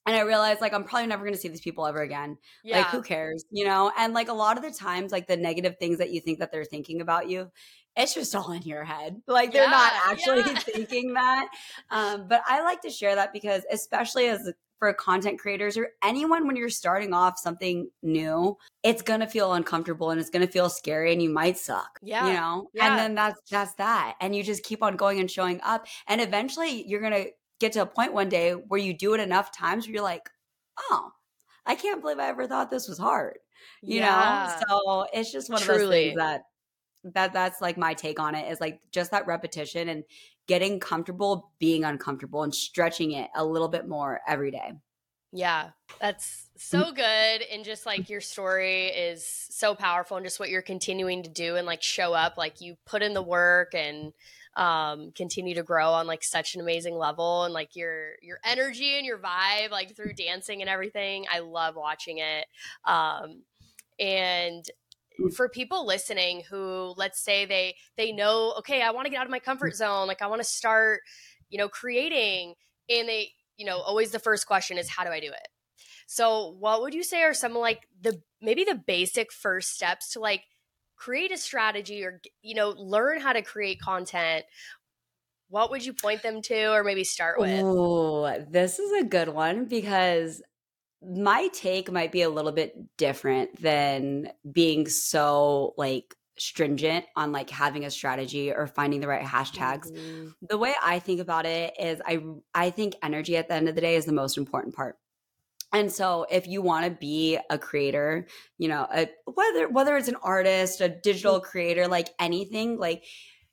[0.08, 2.38] And I realized like I'm probably never gonna see these people ever again.
[2.64, 2.80] Yeah.
[2.80, 3.44] Like who cares?
[3.50, 3.92] You know?
[3.98, 6.52] And like a lot of the times, like the negative things that you think that
[6.52, 7.50] they're thinking about you,
[7.96, 9.22] it's just all in your head.
[9.28, 10.60] Like they're yeah, not actually yeah.
[10.60, 11.48] thinking that.
[11.92, 16.46] Um, but I like to share that because, especially as for content creators or anyone
[16.46, 21.14] when you're starting off something new, it's gonna feel uncomfortable and it's gonna feel scary
[21.14, 22.00] and you might suck.
[22.02, 22.28] Yeah.
[22.28, 22.70] You know?
[22.74, 22.90] Yeah.
[22.90, 24.16] And then that's that's that.
[24.20, 25.88] And you just keep on going and showing up.
[26.08, 27.26] And eventually you're gonna
[27.60, 30.30] get to a point one day where you do it enough times where you're like,
[30.90, 31.12] oh,
[31.66, 33.40] I can't believe I ever thought this was hard.
[33.82, 34.56] You yeah.
[34.60, 34.68] know?
[34.68, 35.76] So it's just one Truly.
[35.76, 36.42] of those things that
[37.14, 40.04] that that's like my take on it is like just that repetition and
[40.48, 44.74] getting comfortable being uncomfortable and stretching it a little bit more every day.
[45.32, 47.42] Yeah, that's so good.
[47.52, 51.58] And just like your story is so powerful and just what you're continuing to do
[51.58, 54.14] and like show up, like you put in the work and
[54.56, 58.96] um, continue to grow on like such an amazing level and like your your energy
[58.96, 61.26] and your vibe like through dancing and everything.
[61.30, 62.46] I love watching it.
[62.86, 63.42] Um,
[64.00, 64.66] and
[65.20, 65.34] Mm.
[65.34, 69.26] for people listening who let's say they they know okay i want to get out
[69.26, 69.78] of my comfort mm.
[69.78, 71.00] zone like i want to start
[71.50, 72.56] you know creating
[72.90, 75.48] and they you know, always the first question is how do I do it?
[76.08, 80.20] So, what would you say are some like the maybe the basic first steps to
[80.20, 80.44] like
[80.96, 84.46] create a strategy or you know, learn how to create content?
[85.50, 87.62] What would you point them to or maybe start with?
[87.64, 90.42] Oh, this is a good one because
[91.08, 97.50] my take might be a little bit different than being so like stringent on like
[97.50, 99.92] having a strategy or finding the right hashtags.
[99.92, 100.30] Mm-hmm.
[100.50, 102.22] The way I think about it is I
[102.54, 104.98] I think energy at the end of the day is the most important part.
[105.72, 110.08] And so if you want to be a creator, you know, a, whether whether it's
[110.08, 113.04] an artist, a digital creator, like anything, like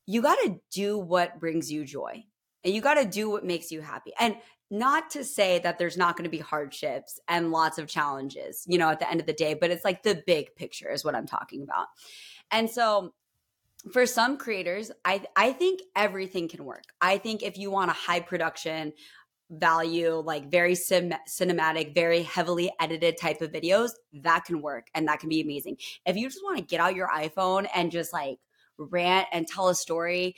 [0.06, 2.24] you got to do what brings you joy.
[2.64, 4.12] And you got to do what makes you happy.
[4.20, 4.36] And
[4.72, 8.78] not to say that there's not going to be hardships and lots of challenges, you
[8.78, 11.14] know, at the end of the day, but it's like the big picture is what
[11.14, 11.88] I'm talking about.
[12.50, 13.12] And so
[13.92, 16.84] for some creators, I I think everything can work.
[17.02, 18.94] I think if you want a high production
[19.50, 23.90] value, like very sim- cinematic, very heavily edited type of videos,
[24.22, 25.76] that can work and that can be amazing.
[26.06, 28.38] If you just want to get out your iPhone and just like
[28.78, 30.34] rant and tell a story,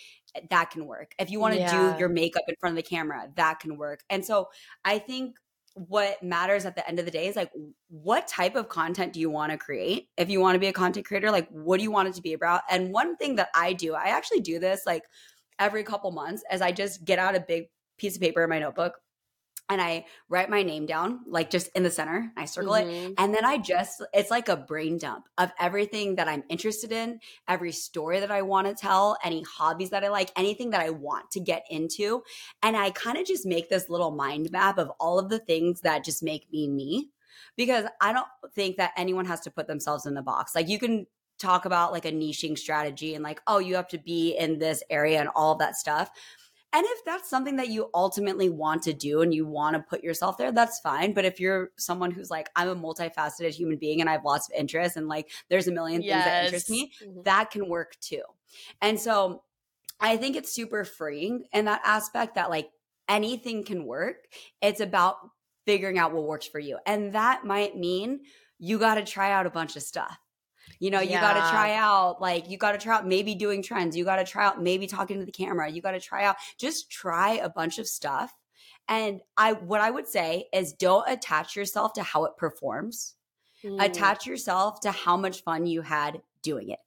[0.51, 1.15] that can work.
[1.19, 1.93] If you want to yeah.
[1.93, 4.03] do your makeup in front of the camera, that can work.
[4.11, 4.49] And so
[4.85, 5.37] I think
[5.75, 7.51] what matters at the end of the day is like
[7.89, 10.73] what type of content do you want to create if you want to be a
[10.73, 13.49] content creator like what do you want it to be about and one thing that
[13.57, 15.03] i do i actually do this like
[15.59, 17.65] every couple months as i just get out a big
[17.99, 19.01] piece of paper in my notebook
[19.69, 22.31] and I write my name down, like just in the center.
[22.37, 23.13] I circle mm-hmm.
[23.13, 23.15] it.
[23.17, 27.21] And then I just, it's like a brain dump of everything that I'm interested in,
[27.49, 30.91] every story that I want to tell, any hobbies that I like, anything that I
[30.91, 32.23] want to get into.
[32.63, 35.81] And I kind of just make this little mind map of all of the things
[35.81, 37.09] that just make me me.
[37.57, 40.55] Because I don't think that anyone has to put themselves in the box.
[40.55, 41.07] Like you can
[41.39, 44.83] talk about like a niching strategy and like, oh, you have to be in this
[44.91, 46.11] area and all of that stuff
[46.75, 50.03] and if that's something that you ultimately want to do and you want to put
[50.03, 51.13] yourself there, that's fine.
[51.13, 54.49] But if you're someone who's like, I'm a multifaceted human being and I have lots
[54.49, 56.25] of interests and like there's a million things yes.
[56.25, 57.23] that interest me, mm-hmm.
[57.23, 58.23] that can work too.
[58.83, 59.45] And so
[60.01, 62.71] I think it's super freeing in that aspect that like
[63.09, 64.17] anything can work.
[64.61, 65.19] It's about
[65.67, 66.79] figuring out what works for you.
[66.87, 68.23] And that might mean
[68.59, 70.19] you got to try out a bunch of stuff.
[70.85, 71.23] You know, you yeah.
[71.23, 73.97] got to try out, like, you got to try out maybe doing trends.
[73.97, 75.71] You got to try out maybe talking to the camera.
[75.71, 78.31] You got to try out, just try a bunch of stuff.
[78.87, 83.15] And I, what I would say is don't attach yourself to how it performs.
[83.65, 83.83] Mm.
[83.83, 86.81] Attach yourself to how much fun you had doing it.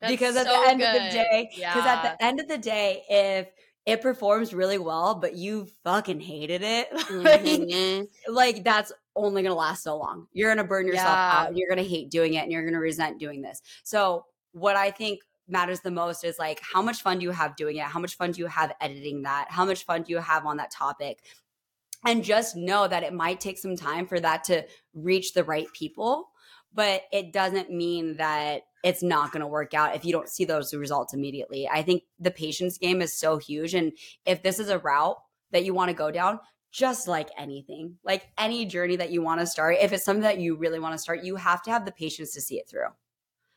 [0.00, 0.86] That's because at so the end good.
[0.86, 2.02] of the day, because yeah.
[2.02, 3.48] at the end of the day, if
[3.84, 6.88] it performs really well, but you fucking hated it.
[6.96, 8.32] Mm-hmm.
[8.32, 10.26] like, that's only going to last so long.
[10.32, 11.32] You're going to burn yourself yeah.
[11.34, 13.62] out and you're going to hate doing it and you're going to resent doing this.
[13.82, 17.56] So, what I think matters the most is like how much fun do you have
[17.56, 17.84] doing it?
[17.84, 19.46] How much fun do you have editing that?
[19.50, 21.20] How much fun do you have on that topic?
[22.04, 25.66] And just know that it might take some time for that to reach the right
[25.72, 26.28] people,
[26.72, 30.44] but it doesn't mean that it's not going to work out if you don't see
[30.44, 31.68] those results immediately.
[31.68, 33.74] I think the patience game is so huge.
[33.74, 33.92] And
[34.24, 35.16] if this is a route
[35.50, 36.38] that you want to go down,
[36.70, 40.38] just like anything, like any journey that you want to start, if it's something that
[40.38, 42.88] you really want to start, you have to have the patience to see it through.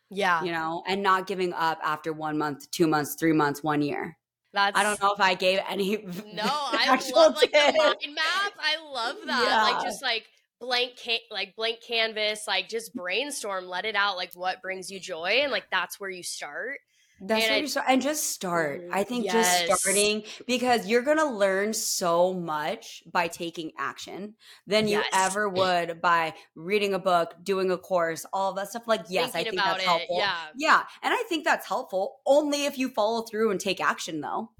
[0.09, 0.43] Yeah.
[0.43, 4.17] You know, and not giving up after one month, two months, three months, one year.
[4.53, 5.97] That's, I don't know if I gave any.
[6.33, 8.53] No, I love like the mind map.
[8.59, 9.45] I love that.
[9.45, 9.63] Yeah.
[9.63, 10.25] Like just like
[10.59, 14.99] blank can- like blank canvas like just brainstorm let it out like what brings you
[14.99, 16.79] joy and like that's where you start
[17.21, 19.33] that's and you start and just start i think yes.
[19.33, 24.33] just starting because you're gonna learn so much by taking action
[24.67, 25.03] than yes.
[25.03, 25.51] you ever eh.
[25.51, 29.63] would by reading a book doing a course all that stuff like yes Thinking i
[29.63, 29.87] think that's it.
[29.87, 33.81] helpful yeah yeah and i think that's helpful only if you follow through and take
[33.81, 34.51] action though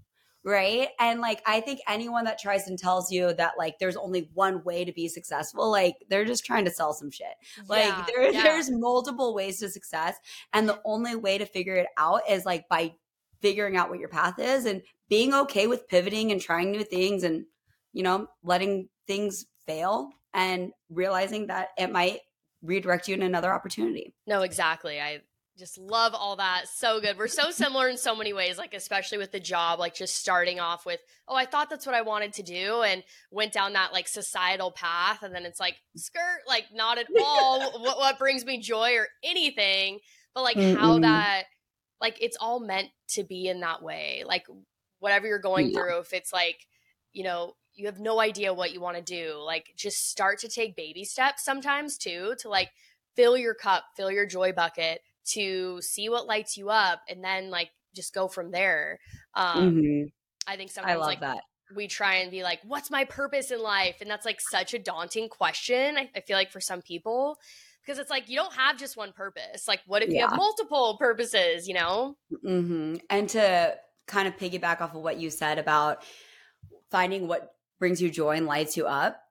[0.43, 0.89] right?
[0.99, 4.63] And like i think anyone that tries and tells you that like there's only one
[4.63, 7.27] way to be successful like they're just trying to sell some shit.
[7.67, 8.43] Like yeah, there, yeah.
[8.43, 10.15] there's multiple ways to success
[10.53, 12.93] and the only way to figure it out is like by
[13.41, 17.23] figuring out what your path is and being okay with pivoting and trying new things
[17.23, 17.45] and
[17.93, 22.19] you know letting things fail and realizing that it might
[22.61, 24.13] redirect you in another opportunity.
[24.27, 24.99] No exactly.
[24.99, 25.21] I
[25.59, 26.69] just love all that.
[26.69, 27.17] So good.
[27.17, 30.59] We're so similar in so many ways, like especially with the job, like just starting
[30.59, 33.93] off with, oh, I thought that's what I wanted to do and went down that
[33.93, 35.21] like societal path.
[35.21, 39.07] And then it's like, skirt, like not at all what, what brings me joy or
[39.23, 39.99] anything,
[40.33, 40.77] but like Mm-mm.
[40.77, 41.43] how that,
[41.99, 44.23] like it's all meant to be in that way.
[44.25, 44.45] Like
[44.99, 45.79] whatever you're going yeah.
[45.79, 46.65] through, if it's like,
[47.11, 50.49] you know, you have no idea what you want to do, like just start to
[50.49, 52.69] take baby steps sometimes too, to like
[53.15, 55.01] fill your cup, fill your joy bucket
[55.33, 58.99] to see what lights you up and then like just go from there.
[59.33, 60.07] Um, mm-hmm.
[60.47, 61.43] I think sometimes I like that.
[61.75, 63.97] we try and be like, what's my purpose in life?
[64.01, 65.97] And that's like such a daunting question.
[65.97, 67.37] I, I feel like for some people,
[67.85, 69.67] because it's like you don't have just one purpose.
[69.67, 70.15] Like, what if yeah.
[70.15, 72.15] you have multiple purposes, you know?
[72.45, 72.95] Mm-hmm.
[73.09, 73.75] And to
[74.07, 76.03] kind of piggyback off of what you said about
[76.91, 79.21] finding what brings you joy and lights you up,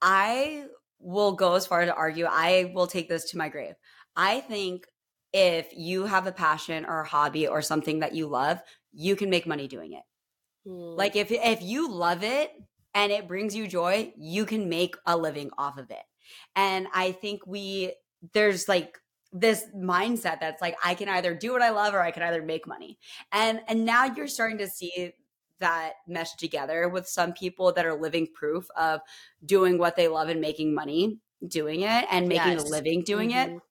[0.00, 0.64] I
[1.00, 3.74] will go as far to argue, I will take this to my grave.
[4.16, 4.86] I think
[5.32, 8.60] if you have a passion or a hobby or something that you love,
[8.92, 10.02] you can make money doing it.
[10.66, 10.96] Mm.
[10.96, 12.52] Like if if you love it
[12.94, 16.02] and it brings you joy, you can make a living off of it.
[16.56, 17.94] And I think we
[18.32, 18.98] there's like
[19.32, 22.42] this mindset that's like I can either do what I love or I can either
[22.42, 22.98] make money.
[23.32, 25.12] And and now you're starting to see
[25.60, 29.00] that mesh together with some people that are living proof of
[29.44, 32.64] doing what they love and making money doing it and making yes.
[32.64, 33.56] a living doing mm-hmm.
[33.56, 33.62] it.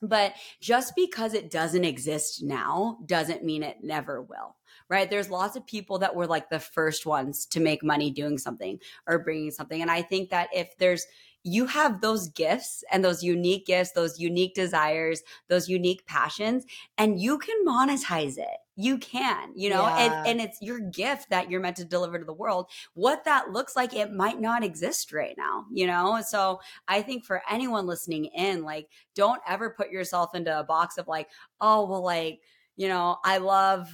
[0.00, 4.56] But just because it doesn't exist now doesn't mean it never will.
[4.88, 5.10] Right.
[5.10, 8.78] There's lots of people that were like the first ones to make money doing something
[9.06, 9.82] or bringing something.
[9.82, 11.06] And I think that if there's,
[11.44, 16.64] you have those gifts and those unique gifts, those unique desires, those unique passions,
[16.96, 18.58] and you can monetize it.
[18.80, 20.22] You can, you know, yeah.
[20.22, 22.70] and, and it's your gift that you're meant to deliver to the world.
[22.94, 26.22] What that looks like, it might not exist right now, you know?
[26.24, 30.96] So I think for anyone listening in, like, don't ever put yourself into a box
[30.96, 31.28] of like,
[31.60, 32.40] oh, well, like,
[32.76, 33.90] you know, I love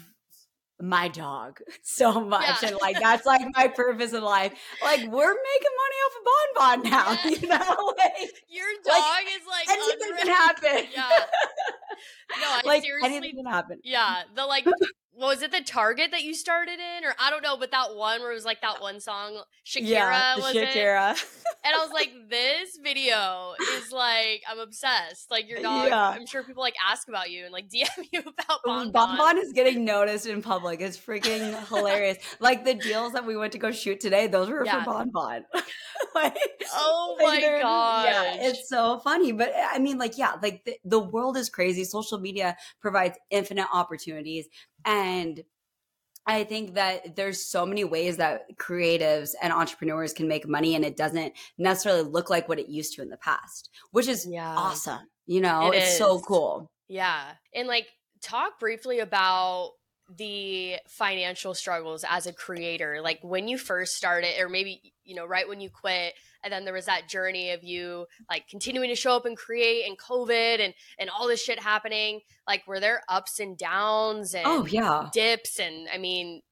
[0.88, 2.68] my dog so much yeah.
[2.68, 6.82] and like that's like my purpose in life like we're making money off of Bon
[6.82, 7.30] Bon now yeah.
[7.40, 11.08] you know like your dog like, is like anything can happen yeah
[12.40, 14.66] no I like seriously anything can happen yeah the like
[15.16, 18.20] was it the Target that you started in, or I don't know, but that one
[18.20, 21.12] where it was like that one song, Shakira, yeah, was Shakira.
[21.12, 21.24] it?
[21.64, 25.30] And I was like, this video is like, I'm obsessed.
[25.30, 26.08] Like your dog, yeah.
[26.10, 29.16] I'm sure people like ask about you and like DM you about Bon Bon.
[29.16, 30.80] Bon is getting noticed in public.
[30.80, 32.18] It's freaking hilarious.
[32.40, 34.84] Like the deals that we went to go shoot today, those were yeah.
[34.84, 35.44] for Bon Bon.
[36.14, 36.36] like,
[36.72, 39.32] oh my like god, yeah, it's so funny.
[39.32, 41.84] But I mean, like, yeah, like the, the world is crazy.
[41.84, 44.48] Social media provides infinite opportunities
[44.84, 45.42] and
[46.26, 50.84] I think that there's so many ways that creatives and entrepreneurs can make money and
[50.84, 54.54] it doesn't necessarily look like what it used to in the past, which is yeah.
[54.56, 55.00] awesome.
[55.26, 55.98] You know, it it's is.
[55.98, 56.70] so cool.
[56.88, 57.32] Yeah.
[57.54, 57.88] And like
[58.22, 59.72] talk briefly about
[60.08, 65.24] the financial struggles as a creator like when you first started or maybe you know
[65.24, 66.12] right when you quit
[66.42, 69.86] and then there was that journey of you like continuing to show up and create
[69.86, 74.44] and covid and and all this shit happening like were there ups and downs and
[74.46, 76.42] oh yeah dips and i mean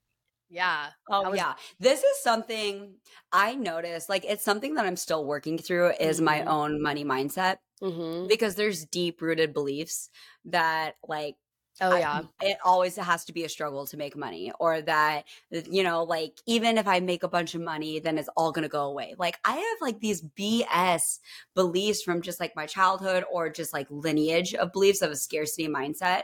[0.48, 2.94] yeah oh was- yeah this is something
[3.32, 6.24] i noticed like it's something that i'm still working through is mm-hmm.
[6.24, 8.26] my own money mindset mm-hmm.
[8.28, 10.08] because there's deep rooted beliefs
[10.46, 11.36] that like
[11.80, 12.22] Oh yeah.
[12.40, 16.04] I, it always has to be a struggle to make money or that you know
[16.04, 18.84] like even if I make a bunch of money then it's all going to go
[18.84, 19.14] away.
[19.18, 21.18] Like I have like these BS
[21.54, 25.68] beliefs from just like my childhood or just like lineage of beliefs of a scarcity
[25.68, 26.22] mindset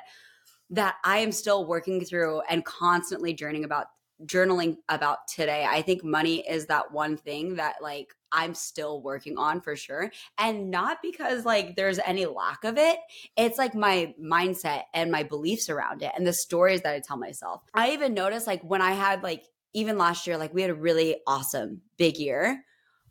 [0.71, 3.87] that I am still working through and constantly journeying about
[4.25, 5.67] journaling about today.
[5.69, 10.11] I think money is that one thing that like I'm still working on for sure.
[10.39, 12.99] And not because like there's any lack of it.
[13.37, 17.17] It's like my mindset and my beliefs around it and the stories that I tell
[17.17, 17.63] myself.
[17.75, 20.75] I even noticed like when I had like even last year, like we had a
[20.75, 22.65] really awesome big year.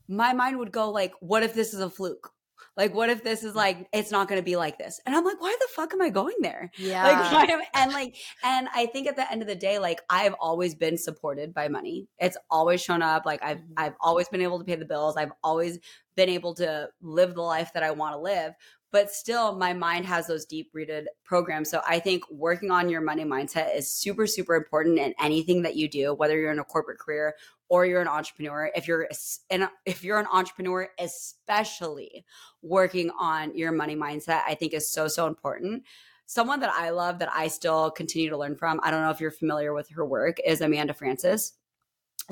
[0.07, 2.31] My mind would go like, what if this is a fluke?
[2.77, 5.01] Like, what if this is like, it's not going to be like this?
[5.05, 6.71] And I'm like, why the fuck am I going there?
[6.77, 7.31] Yeah.
[7.33, 10.35] Like, am, and like, and I think at the end of the day, like, I've
[10.39, 12.07] always been supported by money.
[12.19, 13.25] It's always shown up.
[13.25, 13.73] Like, I've, mm-hmm.
[13.75, 15.17] I've always been able to pay the bills.
[15.17, 15.79] I've always
[16.15, 18.53] been able to live the life that I want to live
[18.91, 21.69] but still my mind has those deep rooted programs.
[21.69, 25.75] So i think working on your money mindset is super super important in anything that
[25.75, 27.35] you do whether you're in a corporate career
[27.69, 28.71] or you're an entrepreneur.
[28.75, 29.07] If you're
[29.49, 32.25] an if you're an entrepreneur especially
[32.61, 35.83] working on your money mindset i think is so so important.
[36.25, 39.21] Someone that i love that i still continue to learn from i don't know if
[39.21, 41.53] you're familiar with her work is amanda frances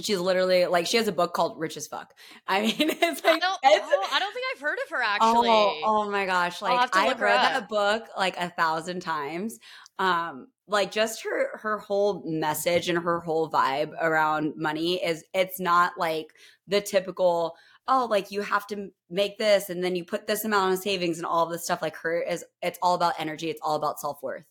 [0.02, 2.14] She's literally like she has a book called Rich as Fuck.
[2.48, 5.02] I mean, it's like I don't, it's, oh, I don't think I've heard of her
[5.02, 5.50] actually.
[5.50, 6.62] Oh, oh my gosh!
[6.62, 9.60] Like I've read that book like a thousand times.
[9.98, 15.60] Um, like just her her whole message and her whole vibe around money is it's
[15.60, 16.34] not like
[16.68, 17.56] the typical
[17.88, 21.18] oh like you have to make this and then you put this amount on savings
[21.18, 24.00] and all of this stuff like her is it's all about energy it's all about
[24.00, 24.44] self-worth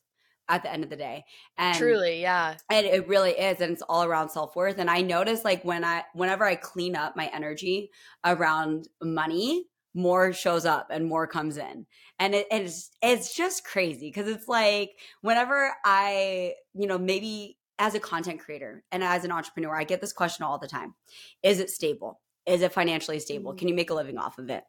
[0.49, 1.25] at the end of the day
[1.57, 2.57] and Truly, yeah.
[2.71, 6.05] and it really is and it's all around self-worth and i notice like when i
[6.15, 7.91] whenever i clean up my energy
[8.25, 11.87] around money more shows up and more comes in
[12.19, 14.91] and it, it's it's just crazy because it's like
[15.23, 20.01] whenever i you know maybe as a content creator and as an entrepreneur i get
[20.01, 20.95] this question all the time
[21.43, 23.59] is it stable is it financially stable Mhm.
[23.59, 24.65] can you make a living off of it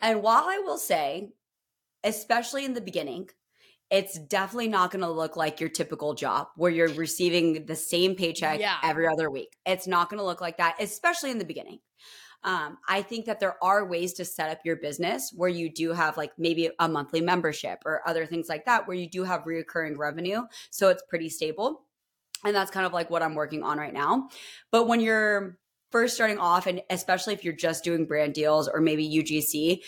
[0.00, 1.30] and while i will say
[2.04, 3.28] especially in the beginning
[3.90, 8.14] it's definitely not going to look like your typical job where you're receiving the same
[8.14, 8.76] paycheck Yeah.
[8.84, 9.56] every other week.
[9.66, 11.80] It's not going to look like that, especially in the beginning.
[12.42, 15.92] Um, I think that there are ways to set up your business where you do
[15.92, 19.42] have like maybe a monthly membership or other things like that, where you do have
[19.44, 20.42] reoccurring revenue.
[20.70, 21.82] So it's pretty stable.
[22.44, 24.28] And that's kind of like what I'm working on right now.
[24.70, 25.58] But when you're
[25.90, 29.82] first starting off, and especially if you're just doing brand deals or maybe UGC,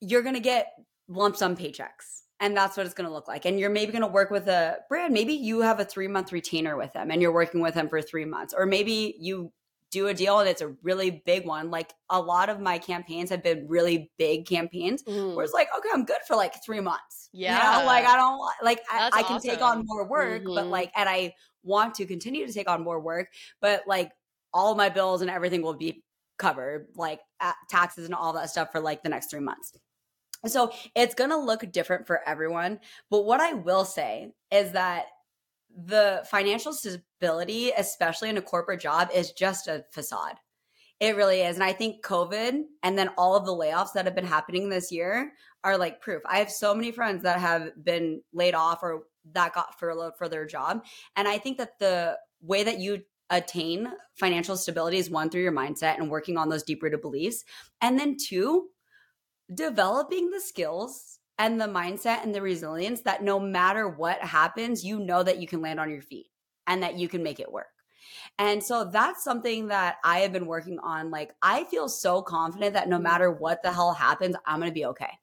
[0.00, 0.72] you're going to get
[1.08, 2.23] lump sum paychecks.
[2.40, 3.44] And that's what it's going to look like.
[3.44, 5.14] And you're maybe going to work with a brand.
[5.14, 8.02] Maybe you have a three month retainer with them and you're working with them for
[8.02, 8.52] three months.
[8.56, 9.52] Or maybe you
[9.90, 11.70] do a deal and it's a really big one.
[11.70, 15.36] Like a lot of my campaigns have been really big campaigns Mhm.
[15.36, 17.28] where it's like, okay, I'm good for like three months.
[17.32, 17.84] You know, Yeah.
[17.86, 20.70] like I don't like I, I can take on more work, but Mhm.
[20.70, 23.28] like, and I want to continue to take on more work,
[23.60, 24.10] but like
[24.52, 26.02] all my bills and everything will be
[26.38, 27.20] covered, like
[27.68, 29.72] taxes and all that stuff for like the next three months.
[30.46, 32.80] So it's going to look different for everyone.
[33.10, 35.06] But what I will say is that
[35.76, 40.36] the financial stability, especially in a corporate job, is just a facade.
[41.00, 41.56] It really is.
[41.56, 44.92] And I think COVID and then all of the layoffs that have been happening this
[44.92, 45.32] year
[45.64, 46.22] are like proof.
[46.26, 50.28] I have so many friends that have been laid off or that got furloughed for
[50.28, 50.84] their job.
[51.16, 55.52] And I think that the way that you attain financial stability is one through your
[55.52, 57.44] mindset and working on those deep rooted beliefs.
[57.80, 58.68] And then two,
[59.52, 65.00] developing the skills and the mindset and the resilience that no matter what happens, you
[65.00, 66.26] know that you can land on your feet
[66.66, 67.66] and that you can make it work.
[68.38, 71.10] And so that's something that I have been working on.
[71.10, 73.04] Like, I feel so confident that no mm-hmm.
[73.04, 75.18] matter what the hell happens, I'm going to be okay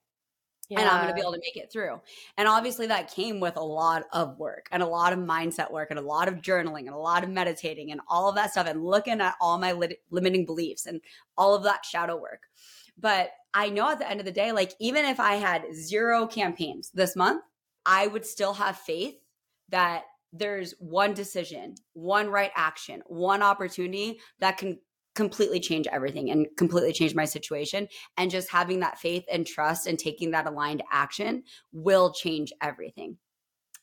[0.78, 2.00] and I'm going to be able to make it through.
[2.36, 5.90] And obviously, that came with a lot of work and a lot of mindset work
[5.90, 8.66] and a lot of journaling and a lot of meditating and all of that stuff
[8.66, 11.00] and looking at all my lit- limiting beliefs and
[11.36, 12.42] all of that shadow work.
[12.98, 16.26] But I know at the end of the day, like, even if I had zero
[16.26, 17.42] campaigns this month,
[17.84, 19.14] I would still have faith
[19.68, 24.78] that there's one decision, one right action, one opportunity that can
[25.14, 27.88] completely change everything and completely change my situation.
[28.16, 33.18] And just having that faith and trust and taking that aligned action will change everything.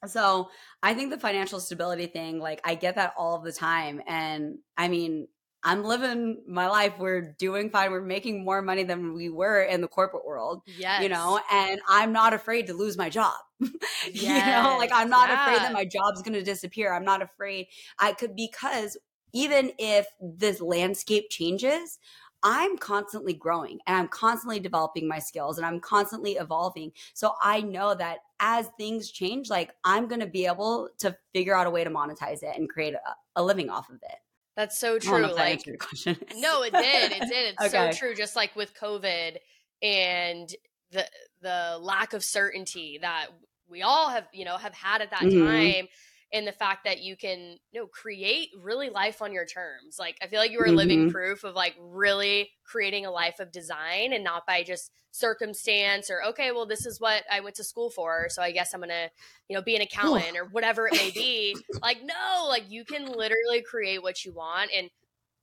[0.07, 0.49] So
[0.81, 4.01] I think the financial stability thing, like I get that all the time.
[4.07, 5.27] And I mean,
[5.63, 6.93] I'm living my life.
[6.99, 7.91] We're doing fine.
[7.91, 11.03] We're making more money than we were in the corporate world, Yes.
[11.03, 13.35] you know, and I'm not afraid to lose my job.
[13.59, 16.93] you know, like I'm not afraid that my job's going to disappear.
[16.93, 17.67] I'm not afraid.
[17.99, 18.97] I could, because
[19.33, 21.99] even if this landscape changes,
[22.41, 26.93] I'm constantly growing and I'm constantly developing my skills and I'm constantly evolving.
[27.13, 31.53] So I know that as things change, like I'm going to be able to figure
[31.55, 32.99] out a way to monetize it and create a,
[33.35, 34.19] a living off of it.
[34.59, 35.35] That's so I don't know true.
[35.37, 36.17] Like answered your question.
[36.35, 37.11] No, it did.
[37.13, 37.55] It did.
[37.55, 37.91] It's Okay.
[37.93, 38.13] so true.
[38.13, 39.37] Just like with COVID
[39.81, 40.53] and
[40.91, 41.05] the
[41.41, 43.27] the lack of certainty that
[43.69, 45.45] we all have, you know, have had at that Mhm.
[45.77, 45.87] time,
[46.31, 49.97] and the fact that you can, you know, create really life on your terms.
[49.97, 50.71] Like I feel like you were Mhm.
[50.71, 56.09] living proof of like really creating a life of design and not by just circumstance
[56.09, 58.81] or okay, well, this is what I went to school for, so I guess I'm
[58.81, 59.09] gonna,
[59.47, 61.59] you know, be an accountant or whatever it may be.
[61.81, 64.89] like no, like you can literally create what you want and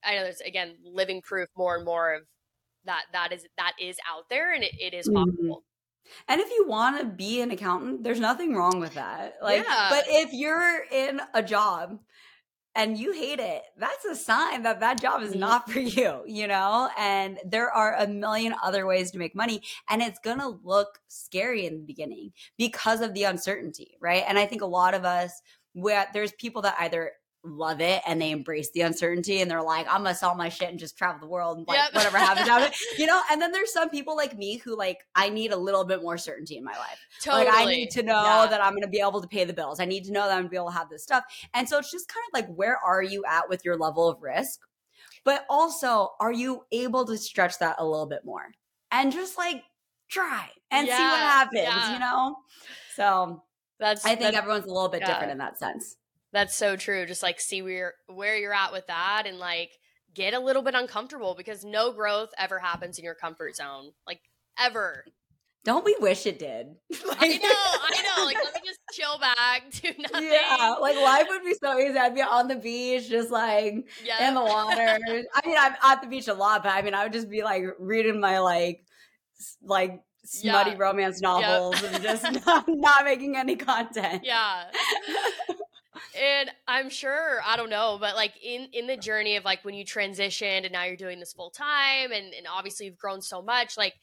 [0.03, 2.27] I know there's again living proof more and more of
[2.85, 5.07] that that is that is out there and it, it is Mhm.
[5.09, 5.63] possible.
[6.27, 9.35] And if you want to be an accountant, there's nothing wrong with that.
[9.41, 9.87] Like, Yeah.
[9.89, 11.99] but if you're in a job
[12.75, 16.47] and you hate it, that's a sign that that job is not for you, you
[16.47, 16.89] know?
[16.97, 19.63] And there are a million other ways to make money.
[19.89, 24.23] And it's going to look scary in the beginning because of the uncertainty, right?
[24.27, 25.41] And I think a lot of us,
[25.73, 27.11] where there's people that either
[27.47, 30.69] love it and they embrace the uncertainty and they're like, I'm gonna sell my shit
[30.69, 31.93] and just travel the world and like Yep.
[31.95, 32.75] whatever happens happens.
[32.97, 35.83] You know, and then there's some people like me who like I need a little
[35.85, 36.99] bit more certainty in my life.
[37.23, 37.45] Totally.
[37.45, 38.47] Like I need to know Yeah.
[38.47, 39.79] that I'm gonna be able to pay the bills.
[39.79, 41.23] I need to know that I'm gonna be able to have this stuff.
[41.53, 44.21] And so it's just kind of like where are you at with your level of
[44.21, 44.59] risk?
[45.23, 48.45] But also, are you able to stretch that a little bit more?
[48.91, 49.61] And just like
[50.09, 51.93] try and see what happens, yeah.
[51.93, 52.35] you know?
[52.95, 53.43] So
[53.79, 55.07] That's I think that's, everyone's a little bit yeah.
[55.07, 55.97] different in that sense.
[56.37, 57.05] That's so true.
[57.07, 59.71] Just like see where where you're at with that and like
[60.13, 63.91] get a little bit uncomfortable because no growth ever happens in your comfort zone.
[64.05, 64.19] Like
[64.59, 65.03] ever.
[65.65, 66.67] Don't we wish it did?
[67.07, 68.25] Like- I know, I know.
[68.25, 70.29] Like let me just chill back, do nothing.
[70.31, 71.97] Yeah, like life would be so easy.
[71.97, 73.73] I'd be on the beach, just like
[74.03, 74.27] Yeah.
[74.27, 74.99] in the water.
[75.09, 77.43] I mean, I'm at the beach a lot, but I mean, I would just be
[77.43, 78.81] like reading my like,
[79.63, 80.77] like smutty Yeah.
[80.77, 84.23] romance novels and just not, not making any content.
[84.23, 84.65] yeah.
[86.19, 89.75] And i'm sure i don't know but like in in the journey of like when
[89.75, 93.41] you transitioned and now you're doing this full time and and obviously you've grown so
[93.41, 93.93] much like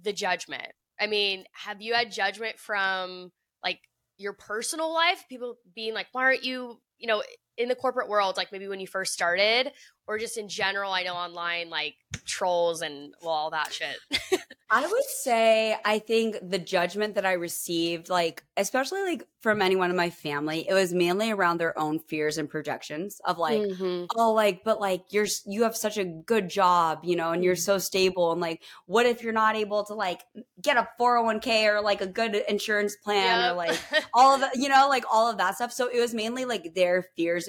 [0.00, 0.72] the judgment.
[1.00, 3.30] I mean have you had judgment from
[3.62, 3.80] like
[4.16, 5.24] your personal life?
[5.28, 7.22] People being like why aren't you you know
[7.58, 9.72] in the corporate world like maybe when you first started
[10.06, 11.94] or just in general i know online like
[12.24, 13.96] trolls and well all that shit.
[14.74, 19.90] I would say I think the judgment that I received, like especially like from anyone
[19.90, 24.06] in my family, it was mainly around their own fears and projections of like, Mhm.
[24.16, 27.54] oh like but like you're you have such a good job you know and you're
[27.56, 30.22] so stable and like what if you're not able to like
[30.62, 33.78] get a 401k or like a good insurance plan or like
[34.14, 35.72] all of that you know like all of that stuff.
[35.72, 37.48] So it was mainly like their fears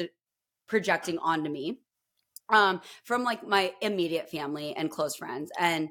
[0.68, 1.80] projecting onto me
[2.50, 5.90] um from like my immediate family and close friends and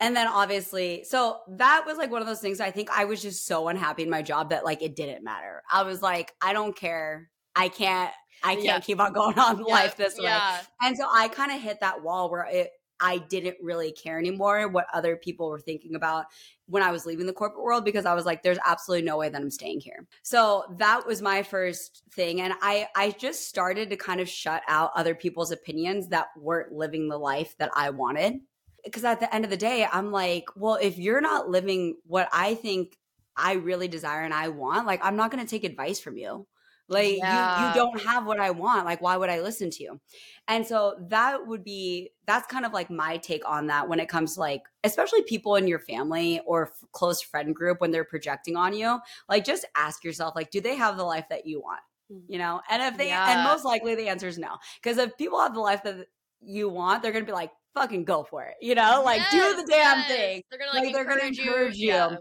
[0.00, 3.22] and then obviously so that was like one of those things i think i was
[3.22, 5.62] just so unhappy in my job that like it didn't matter.
[5.70, 7.30] I was like i don't care.
[7.54, 8.12] I can't
[8.42, 8.80] i can't Yeah.
[8.80, 10.42] keep on going on Yeah, life this way.
[10.80, 12.70] And so I kind of hit that wall where it
[13.00, 16.26] I didn't really care anymore what other people were thinking about
[16.72, 19.28] when I was leaving the corporate world because I was like there's absolutely no way
[19.28, 20.06] that I'm staying here.
[20.22, 24.62] So that was my first thing and I I just started to kind of shut
[24.68, 28.40] out other people's opinions that weren't living the life that I wanted.
[28.84, 32.30] Because at the end of the day I'm like, well if you're not living what
[32.32, 32.96] I think
[33.36, 36.46] I really desire and I want, like I'm not going to take advice from you.
[36.92, 37.68] Like you Yeah.
[37.68, 38.84] you don't have what I want.
[38.84, 40.00] Like why would I listen to you?
[40.48, 44.08] And so that would be that's kind of like my take on that when it
[44.08, 48.04] comes to like especially people in your family or f- close friend group when they're
[48.04, 51.60] projecting on you, like just ask yourself like do they have the life that you
[51.60, 51.80] want?
[52.12, 52.22] Mm.
[52.28, 52.60] You know?
[52.70, 54.56] And if they and most likely the answer is no.
[54.82, 56.06] Because if people have the life that
[56.40, 58.54] you want, they're going to be like fucking go for it.
[58.60, 59.02] You know?
[59.04, 60.08] Like do the damn yes.
[60.08, 60.42] thing.
[60.50, 61.86] They're gonna like, Like, they're gonna encourage, encourage you.
[61.86, 61.92] you.
[61.92, 62.16] Yeah.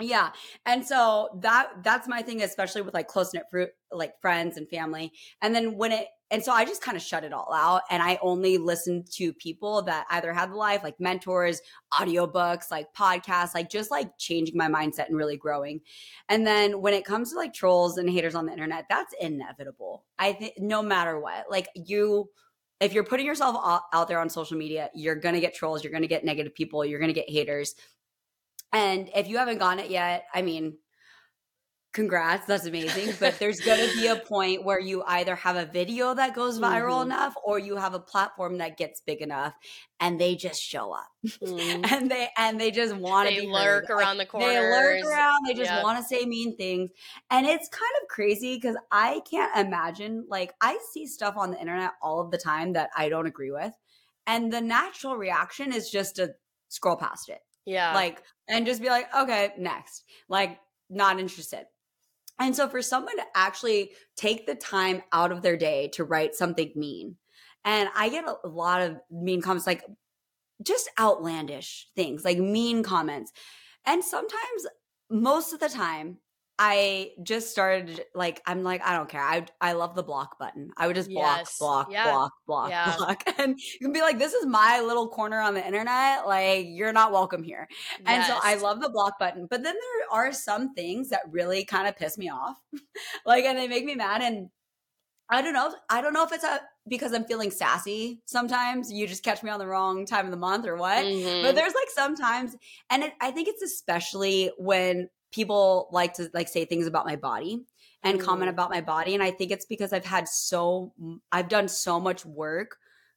[0.00, 0.30] Yeah.
[0.66, 4.68] And so that that's my thing, especially with like close knit fruit like friends and
[4.68, 5.12] family.
[5.40, 8.02] And then when it and so I just kind of shut it all out and
[8.02, 11.60] I only listened to people that either had the life, like mentors,
[11.94, 15.80] audiobooks, like podcasts, like just like changing my mindset and really growing.
[16.28, 20.04] And then when it comes to like trolls and haters on the internet, that's inevitable.
[20.18, 22.28] I think no matter what, like you
[22.80, 23.56] if you're putting yourself
[23.92, 27.00] out- there on social media, you're to get trolls, you're to get negative people, you're
[27.00, 27.74] to get haters.
[28.72, 30.78] And if you haven't gotten it yet, I mean,
[31.92, 33.16] congrats, that's amazing.
[33.16, 36.58] But there's going to be a point where you either have a video that goes
[36.58, 37.04] viral Mhm.
[37.04, 39.54] enough or you have a platform that gets big enough
[40.00, 41.08] and they just show up.
[41.42, 41.90] Mhm.
[41.92, 43.88] And they and they just want to lurk heard.
[43.90, 44.46] around the corner.
[44.46, 45.46] They lurk around.
[45.46, 45.82] They just Yep.
[45.82, 46.90] want to say mean things.
[47.30, 51.60] And it's kind of crazy because I can't imagine, like, I see stuff on the
[51.60, 53.72] internet all of the time that I don't agree with.
[54.26, 56.34] And the natural reaction is just to
[56.68, 57.40] scroll past it.
[57.66, 57.92] Yeah.
[57.92, 60.04] Like, and just be like, okay, next.
[60.28, 60.58] Like,
[60.88, 61.66] not interested.
[62.38, 66.34] And so for someone to actually take the time out of their day to write
[66.34, 67.16] something mean,
[67.64, 69.84] and I get a, lot of mean comments, like
[70.62, 73.32] just outlandish things, like mean comments.
[73.84, 74.66] And sometimes,
[75.10, 76.18] most of the time,
[76.58, 79.20] I just started like I'm like I don't care.
[79.22, 80.70] I I love the block button.
[80.76, 81.58] I would just block, Yes.
[81.58, 82.04] block, Yeah.
[82.04, 82.96] block, block, Yeah.
[82.96, 86.26] block, and you can be like, "This is my little corner on the internet.
[86.26, 87.68] Like you're not welcome here."
[88.06, 89.46] And so I love the block button.
[89.46, 92.56] But then there are some things that really kind of piss me off.
[93.26, 94.48] like and they make me mad and
[95.28, 95.74] I don't know.
[95.90, 98.92] I don't know if it's a because I'm feeling sassy sometimes.
[98.92, 101.04] You just catch me on the wrong time of the month or what.
[101.04, 101.42] Mhm.
[101.42, 102.56] But there's like sometimes
[102.90, 107.16] and it, I think it's especially when people like to like say things about my
[107.16, 107.52] body
[108.02, 108.54] and comment Mm.
[108.56, 110.92] about my body and I think it's because I've had so
[111.36, 112.70] I've done so much work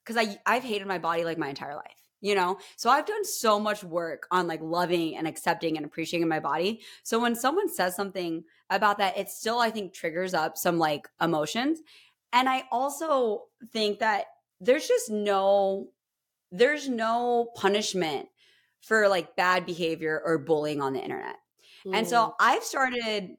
[0.04, 3.24] cuz I I've hated my body like my entire life you know so i've done
[3.24, 6.70] so much work on like loving and accepting and appreciating my body
[7.02, 8.44] so when someone says something
[8.78, 11.80] about that it still i think triggers up some like emotions
[12.32, 14.26] and I also think that
[14.60, 15.88] there's just no
[16.52, 18.28] there's no punishment
[18.80, 21.36] for like bad behavior or bullying on the internet.
[21.86, 21.96] Mm.
[21.96, 23.36] And so I've started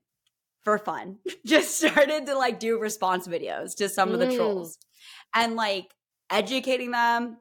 [0.63, 4.13] for fun, just started to like do response videos to some mm.
[4.13, 4.35] of the mm.
[4.35, 4.77] trolls
[5.33, 5.93] and like
[6.29, 7.37] educating them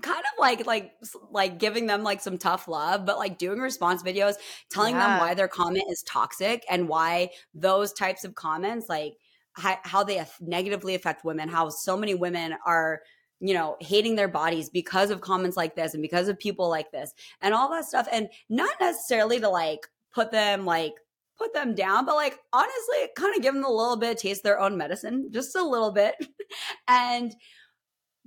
[0.00, 0.92] kind of like like
[1.30, 4.34] like giving them like some tough love but like doing response videos
[4.68, 5.06] telling yeah.
[5.06, 9.14] them why their comment is toxic and why those types of comments like
[9.52, 13.02] how, how they negatively affect women how so many women are
[13.38, 16.90] you know hating their bodies because of comments like this and because of people like
[16.90, 20.94] this and all that stuff and not necessarily to like put them like
[21.36, 24.60] put them down but like honestly kind of give them a little bit taste their
[24.60, 26.14] own medicine just a little bit
[26.88, 27.34] and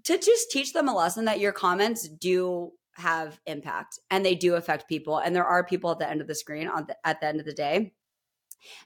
[0.04, 4.56] to just teach them a lesson that your comments do have impact and they do
[4.56, 7.22] affect people and there are people at the end of the screen on the, at
[7.22, 7.94] the end of the day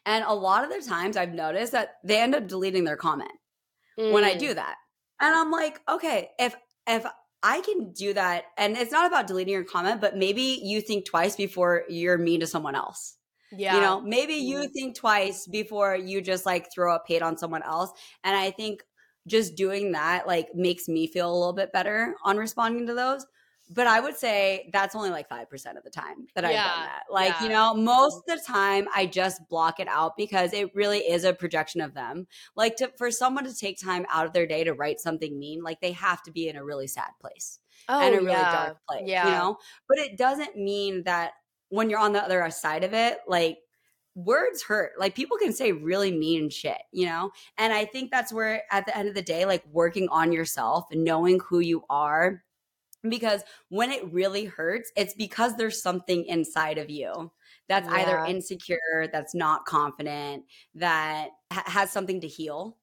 [0.06, 3.32] and a lot of the times i've noticed that they end up deleting their comment
[4.00, 4.12] mm.
[4.12, 4.56] when i do mm.
[4.56, 4.76] that
[5.22, 6.56] and i'm like okay if
[6.88, 7.06] if
[7.44, 11.06] i can do that and it's not about deleting your comment but maybe you think
[11.06, 13.18] twice before you're mean to someone else
[13.54, 13.76] yeah.
[13.76, 14.72] You know, maybe you mm.
[14.72, 17.92] think twice before you just like throw up hate on someone else.
[18.24, 18.84] And I think
[19.28, 23.26] just doing that like makes me feel a little bit better on responding to those
[23.74, 27.04] but I would say that's only like 5% of the time that I've done that.
[27.10, 27.44] Like, yeah.
[27.44, 31.24] you know, most of the time I just block it out because it really is
[31.24, 32.28] a projection of them.
[32.56, 35.64] Like to for someone to take time out of their day to write something mean,
[35.64, 38.52] like they have to be in a really sad place oh, and a really yeah.
[38.52, 39.26] dark place, yeah.
[39.26, 39.58] you know?
[39.88, 41.32] But it doesn't mean that
[41.70, 43.60] when you're on the other side of it, like
[44.16, 44.92] words hurt.
[45.00, 47.32] Like people can say really mean shit, you know?
[47.58, 50.88] And I think that's where at the end of the day, like working on yourself
[50.92, 52.44] and knowing who you are.
[53.08, 57.32] Because when it really hurts, it's because there's something inside of you
[57.68, 57.96] that's yeah.
[57.96, 60.44] either insecure, that's not confident,
[60.76, 62.78] that ha- has something to heal.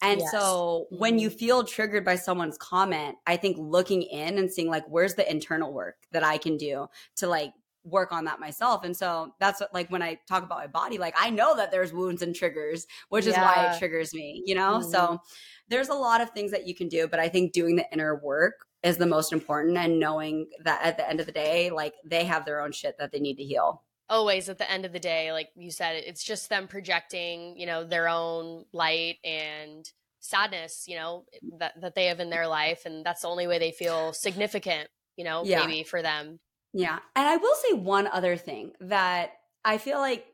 [0.00, 0.30] And yes.
[0.30, 1.38] so when you mm-hmm.
[1.38, 5.72] feel triggered by someone's comment, I think looking in and seeing like, where's the internal
[5.72, 7.52] work that I can do to like
[7.84, 8.84] work on that myself.
[8.84, 11.70] And so that's what, like when I talk about my body, like I know that
[11.72, 14.78] there's wounds and triggers, which is why it triggers me, you know?
[14.78, 14.90] Mm-hmm.
[14.90, 15.20] So
[15.68, 18.14] there's a lot of things that you can do, but I think doing the inner
[18.22, 21.94] work is the most important and knowing that at the end of the day, like
[22.04, 23.82] they have their own shit that they need to heal.
[24.08, 27.66] Always at the end of the day, like you said, it's just them projecting, you
[27.66, 31.24] know, their own light and sadness, you know,
[31.58, 32.86] that, that they have in their life.
[32.86, 35.66] And that's the only way they feel significant, you know, yeah.
[35.66, 36.38] maybe for them.
[36.72, 36.98] Yeah.
[37.16, 39.32] And I will say one other thing that
[39.64, 40.26] I feel like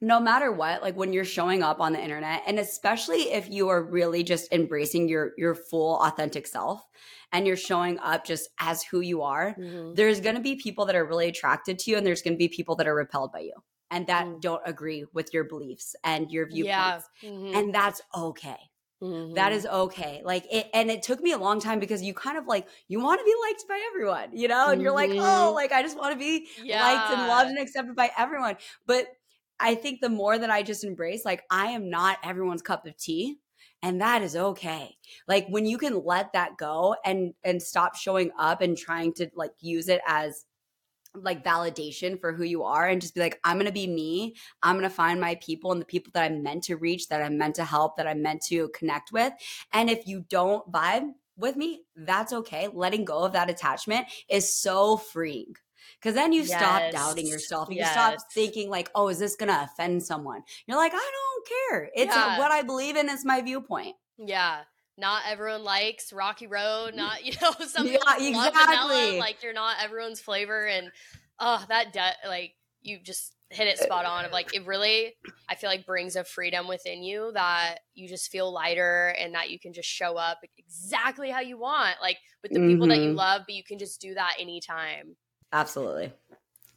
[0.00, 3.68] no matter what, like when you're showing up on the internet, and especially if you
[3.68, 6.82] are really just embracing your your full authentic self
[7.32, 9.94] and you're showing up just as who you are, mm-hmm.
[9.94, 12.76] there's gonna be people that are really attracted to you and there's gonna be people
[12.76, 13.54] that are repelled by you
[13.90, 14.40] and that mm-hmm.
[14.40, 17.08] don't agree with your beliefs and your viewpoints.
[17.22, 17.30] Yeah.
[17.30, 17.56] Mm-hmm.
[17.56, 18.58] And that's okay.
[19.02, 19.34] Mm-hmm.
[19.34, 20.22] That is okay.
[20.24, 23.00] Like it, and it took me a long time because you kind of like you
[23.00, 24.82] want to be liked by everyone, you know, and mm-hmm.
[24.82, 25.54] you're like, oh, mm-hmm.
[25.54, 26.82] like I just want to be yeah.
[26.82, 28.56] liked and loved and accepted by everyone.
[28.86, 29.06] But
[29.64, 32.98] I think the more that I just embrace, like I am not everyone's cup of
[32.98, 33.38] tea,
[33.82, 34.94] and that is okay.
[35.26, 39.30] Like when you can let that go and and stop showing up and trying to
[39.34, 40.44] like use it as
[41.14, 44.34] like validation for who you are and just be like i'm gonna be me.
[44.62, 47.38] I'm gonna find my people and the people that i'm meant to reach that i'm
[47.38, 49.32] meant to help that i'm meant to connect with.
[49.72, 52.68] And if you don't vibe with me that's okay.
[52.70, 55.54] Letting go of that attachment is so freeing
[56.00, 56.58] because then you yes.
[56.58, 57.88] stop doubting yourself and yes.
[57.88, 61.90] you stop thinking like oh is this gonna offend someone you're like i don't care
[61.94, 62.38] it's yeah.
[62.38, 64.60] what i believe in is my viewpoint yeah
[64.96, 68.62] not everyone likes Rocky Road, not you know some yeah, exactly.
[68.64, 70.90] vanilla, like you're not everyone's flavor, and
[71.40, 75.14] oh that de- like you just hit it spot on of like it really
[75.48, 79.50] I feel like brings a freedom within you that you just feel lighter and that
[79.50, 82.68] you can just show up exactly how you want, like with the mm-hmm.
[82.68, 83.16] people that you mm-hmm.
[83.16, 85.16] love, but you can just do that anytime.
[85.54, 86.12] Absolutely.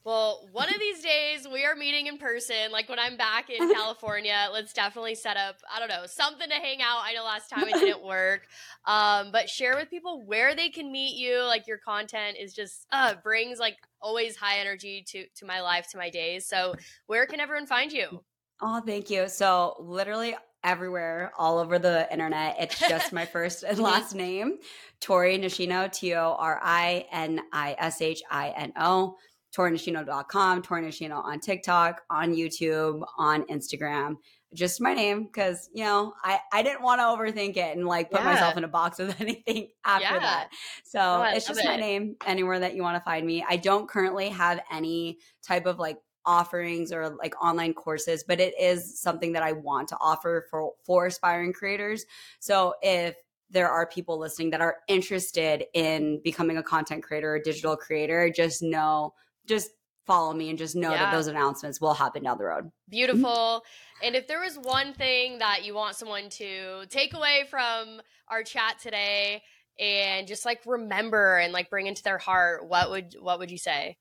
[0.03, 2.71] Well, one of these days we are meeting in person.
[2.71, 6.55] Like when I'm back in California, let's definitely set up, I don't know, something to
[6.55, 6.99] hang out.
[7.03, 8.47] I know last time it didn't work.
[8.85, 11.43] Um, but share with people where they can meet you.
[11.43, 15.87] Like your content is just uh brings like always high energy to to my life,
[15.91, 16.45] to my days.
[16.45, 16.75] So
[17.07, 18.23] where can everyone find you?
[18.61, 19.27] Oh, thank you.
[19.27, 22.57] So literally everywhere, all over the internet.
[22.59, 24.57] It's just my first and last name,
[24.99, 29.15] Tori Nishino, T O R I N I S H I N O.
[29.55, 34.17] ToriNishino.com, Torinishino on TikTok, on YouTube, on Instagram.
[34.53, 38.11] Just my name because, you know, I, I didn't want to overthink it and like
[38.11, 38.33] put yeah.
[38.33, 40.19] myself in a box with anything after yeah.
[40.19, 40.49] that.
[40.83, 41.65] So oh, it's just it.
[41.65, 43.43] my name anywhere that you want to find me.
[43.47, 45.97] I don't currently have any type of like
[46.27, 50.73] offerings or like online courses, but it is something that I want to offer for
[50.83, 52.05] for aspiring creators.
[52.39, 53.15] So if
[53.49, 58.29] there are people listening that are interested in becoming a content creator or digital creator,
[58.29, 59.13] just know,
[59.47, 59.71] just
[60.05, 61.05] follow me and just know yeah.
[61.05, 62.69] that those announcements will happen down the road.
[62.89, 63.63] Beautiful.
[64.03, 68.43] and if there was one thing that you want someone to take away from our
[68.43, 69.41] chat today
[69.79, 73.57] and just like remember and like bring into their heart, what would what would you
[73.57, 73.97] say?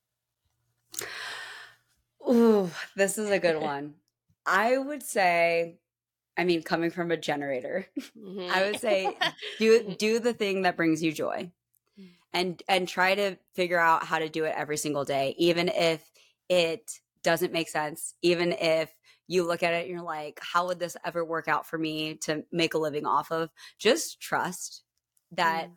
[2.29, 3.95] Ooh, this is a good one.
[4.45, 5.79] I would say
[6.37, 8.51] I mean, coming from a generator, mm-hmm.
[8.55, 9.17] I would say
[9.59, 11.51] do do the thing that brings you joy,
[11.99, 12.09] mm.
[12.33, 16.05] and and try to figure out how to do it every single day, even if
[16.49, 18.95] it doesn't make sense, even if
[19.29, 22.15] you look at it and you're like, how would this ever work out for me
[22.15, 23.51] to make a living off of?
[23.79, 24.83] Just trust
[25.33, 25.69] that.
[25.69, 25.73] Mm.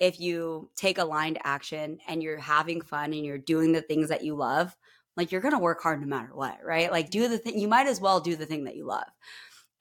[0.00, 4.22] If you take aligned action and you're having fun and you're doing the things that
[4.22, 4.76] you love,
[5.18, 6.90] like you're gonna work hard no matter what, right?
[6.90, 9.08] Like do the thing you might as well do the thing that you love.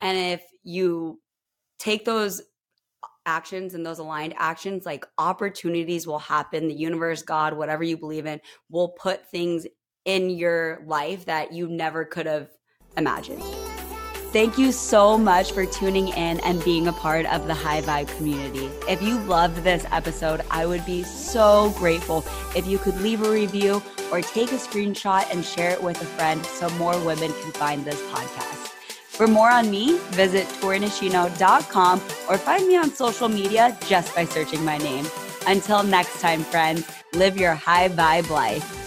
[0.01, 1.21] And if you
[1.79, 2.41] take those
[3.25, 6.67] actions and those aligned actions, like opportunities will happen.
[6.67, 9.67] The universe, God, whatever you believe in, will put things
[10.05, 12.49] in your life that you never could have
[12.95, 13.43] imagined.
[14.38, 18.15] Thank you so much for tuning in and being a part of the High Vibe
[18.17, 18.69] community.
[18.88, 22.23] If you loved this episode, I would be so grateful
[22.55, 23.81] if you could leave a review
[24.11, 27.83] or take a screenshot and share it with a friend so more women can find
[27.83, 28.67] this podcast.
[29.07, 34.63] For more on me, visit torinishino.com or find me on social media just by searching
[34.63, 35.07] my name.
[35.47, 38.86] Until next time, friends, live your high vibe life.